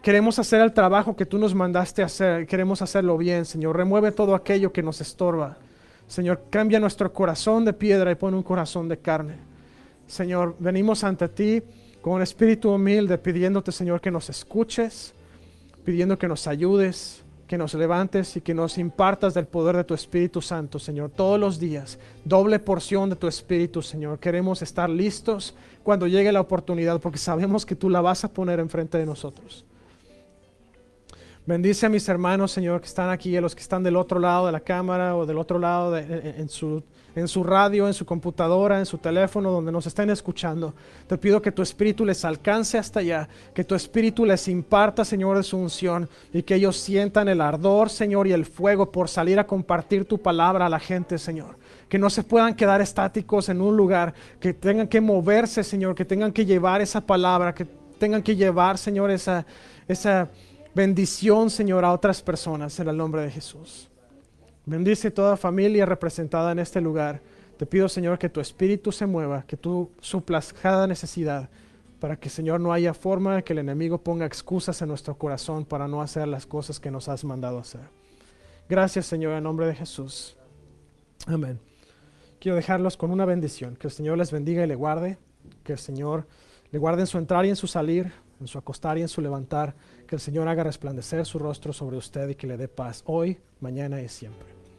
Queremos 0.00 0.38
hacer 0.38 0.60
el 0.60 0.72
trabajo 0.72 1.16
que 1.16 1.26
tú 1.26 1.36
nos 1.36 1.52
mandaste 1.52 2.04
hacer, 2.04 2.46
queremos 2.46 2.80
hacerlo 2.80 3.18
bien, 3.18 3.44
Señor. 3.44 3.76
Remueve 3.76 4.12
todo 4.12 4.36
aquello 4.36 4.72
que 4.72 4.84
nos 4.84 5.00
estorba. 5.00 5.58
Señor, 6.06 6.44
cambia 6.48 6.78
nuestro 6.78 7.12
corazón 7.12 7.64
de 7.64 7.72
piedra 7.72 8.12
y 8.12 8.14
pone 8.14 8.36
un 8.36 8.44
corazón 8.44 8.88
de 8.88 8.98
carne. 8.98 9.34
Señor, 10.06 10.54
venimos 10.60 11.02
ante 11.02 11.28
ti 11.28 11.60
con 12.00 12.14
un 12.14 12.22
espíritu 12.22 12.70
humilde, 12.70 13.18
pidiéndote, 13.18 13.72
Señor, 13.72 14.00
que 14.00 14.12
nos 14.12 14.30
escuches, 14.30 15.12
pidiendo 15.84 16.16
que 16.16 16.28
nos 16.28 16.46
ayudes, 16.46 17.21
que 17.52 17.58
nos 17.58 17.74
levantes 17.74 18.34
y 18.38 18.40
que 18.40 18.54
nos 18.54 18.78
impartas 18.78 19.34
del 19.34 19.44
poder 19.44 19.76
de 19.76 19.84
tu 19.84 19.92
Espíritu 19.92 20.40
Santo, 20.40 20.78
Señor, 20.78 21.10
todos 21.10 21.38
los 21.38 21.60
días. 21.60 21.98
Doble 22.24 22.58
porción 22.58 23.10
de 23.10 23.16
tu 23.16 23.28
Espíritu, 23.28 23.82
Señor. 23.82 24.18
Queremos 24.18 24.62
estar 24.62 24.88
listos 24.88 25.54
cuando 25.82 26.06
llegue 26.06 26.32
la 26.32 26.40
oportunidad 26.40 26.98
porque 26.98 27.18
sabemos 27.18 27.66
que 27.66 27.76
tú 27.76 27.90
la 27.90 28.00
vas 28.00 28.24
a 28.24 28.32
poner 28.32 28.58
enfrente 28.58 28.96
de 28.96 29.04
nosotros. 29.04 29.66
Bendice 31.44 31.86
a 31.86 31.88
mis 31.88 32.08
hermanos, 32.08 32.52
Señor, 32.52 32.80
que 32.80 32.86
están 32.86 33.10
aquí, 33.10 33.36
a 33.36 33.40
los 33.40 33.56
que 33.56 33.62
están 33.62 33.82
del 33.82 33.96
otro 33.96 34.20
lado 34.20 34.46
de 34.46 34.52
la 34.52 34.60
cámara 34.60 35.16
o 35.16 35.26
del 35.26 35.38
otro 35.38 35.58
lado 35.58 35.98
en, 35.98 36.48
su 36.48 36.84
en 37.16 37.26
su 37.26 37.42
radio, 37.42 37.88
en 37.88 37.94
su 37.94 38.06
computadora, 38.06 38.78
en 38.78 38.86
su 38.86 38.96
teléfono, 38.98 39.50
donde 39.50 39.72
nos 39.72 39.84
estén 39.88 40.08
escuchando. 40.10 40.72
Te 41.08 41.18
pido 41.18 41.42
que 41.42 41.50
tu 41.50 41.60
espíritu 41.60 42.04
les 42.04 42.24
alcance 42.24 42.78
hasta 42.78 43.00
allá, 43.00 43.28
que 43.52 43.64
tu 43.64 43.74
espíritu 43.74 44.24
les 44.24 44.46
imparta, 44.46 45.04
Señor, 45.04 45.36
de 45.36 45.42
su 45.42 45.58
unción 45.58 46.08
y 46.32 46.44
que 46.44 46.54
ellos 46.54 46.76
sientan 46.76 47.26
el 47.28 47.40
ardor, 47.40 47.90
Señor, 47.90 48.28
y 48.28 48.32
el 48.32 48.46
fuego 48.46 48.92
por 48.92 49.08
salir 49.08 49.40
a 49.40 49.46
compartir 49.46 50.04
tu 50.04 50.18
palabra 50.18 50.66
a 50.66 50.70
la 50.70 50.78
gente, 50.78 51.18
Señor. 51.18 51.56
Que 51.88 51.98
no 51.98 52.08
se 52.08 52.22
puedan 52.22 52.54
quedar 52.54 52.80
estáticos 52.80 53.48
en 53.48 53.60
un 53.60 53.76
lugar, 53.76 54.14
que 54.38 54.54
tengan 54.54 54.86
que 54.86 55.00
moverse, 55.00 55.64
Señor, 55.64 55.96
que 55.96 56.04
tengan 56.04 56.30
que 56.30 56.46
llevar 56.46 56.80
esa 56.80 57.00
palabra, 57.00 57.52
que 57.52 57.66
tengan 57.98 58.22
que 58.22 58.36
llevar, 58.36 58.78
Señor, 58.78 59.10
esa, 59.10 59.44
esa 59.88 60.30
bendición, 60.74 61.50
Señor, 61.50 61.84
a 61.84 61.92
otras 61.92 62.22
personas 62.22 62.78
en 62.80 62.88
el 62.88 62.96
nombre 62.96 63.22
de 63.22 63.30
Jesús. 63.30 63.88
Bendice 64.64 65.10
toda 65.10 65.36
familia 65.36 65.86
representada 65.86 66.52
en 66.52 66.58
este 66.58 66.80
lugar. 66.80 67.20
Te 67.56 67.66
pido, 67.66 67.88
Señor, 67.88 68.18
que 68.18 68.28
tu 68.28 68.40
espíritu 68.40 68.92
se 68.92 69.06
mueva, 69.06 69.44
que 69.46 69.56
tú 69.56 69.90
suplas 70.00 70.52
cada 70.52 70.86
necesidad, 70.86 71.48
para 72.00 72.16
que, 72.16 72.28
Señor, 72.28 72.60
no 72.60 72.72
haya 72.72 72.94
forma 72.94 73.36
de 73.36 73.44
que 73.44 73.52
el 73.52 73.60
enemigo 73.60 73.98
ponga 73.98 74.26
excusas 74.26 74.80
en 74.82 74.88
nuestro 74.88 75.16
corazón 75.16 75.64
para 75.64 75.86
no 75.86 76.02
hacer 76.02 76.26
las 76.26 76.46
cosas 76.46 76.80
que 76.80 76.90
nos 76.90 77.08
has 77.08 77.24
mandado 77.24 77.58
hacer. 77.58 77.82
Gracias, 78.68 79.06
Señor, 79.06 79.34
en 79.34 79.44
nombre 79.44 79.66
de 79.66 79.74
Jesús. 79.74 80.36
Amén. 81.26 81.60
Quiero 82.40 82.56
dejarlos 82.56 82.96
con 82.96 83.12
una 83.12 83.24
bendición. 83.24 83.76
Que 83.76 83.86
el 83.86 83.92
Señor 83.92 84.18
les 84.18 84.32
bendiga 84.32 84.64
y 84.64 84.66
le 84.66 84.74
guarde. 84.74 85.18
Que 85.62 85.74
el 85.74 85.78
Señor 85.78 86.26
le 86.72 86.78
guarde 86.78 87.02
en 87.02 87.06
su 87.06 87.18
entrar 87.18 87.46
y 87.46 87.50
en 87.50 87.56
su 87.56 87.68
salir, 87.68 88.12
en 88.40 88.48
su 88.48 88.58
acostar 88.58 88.98
y 88.98 89.02
en 89.02 89.08
su 89.08 89.20
levantar. 89.20 89.74
Que 90.06 90.16
el 90.16 90.20
Señor 90.20 90.48
haga 90.48 90.64
resplandecer 90.64 91.24
su 91.24 91.38
rostro 91.38 91.72
sobre 91.72 91.96
usted 91.96 92.28
y 92.28 92.34
que 92.34 92.46
le 92.46 92.56
dé 92.56 92.68
paz 92.68 93.02
hoy, 93.06 93.38
mañana 93.60 94.00
y 94.00 94.08
siempre. 94.08 94.61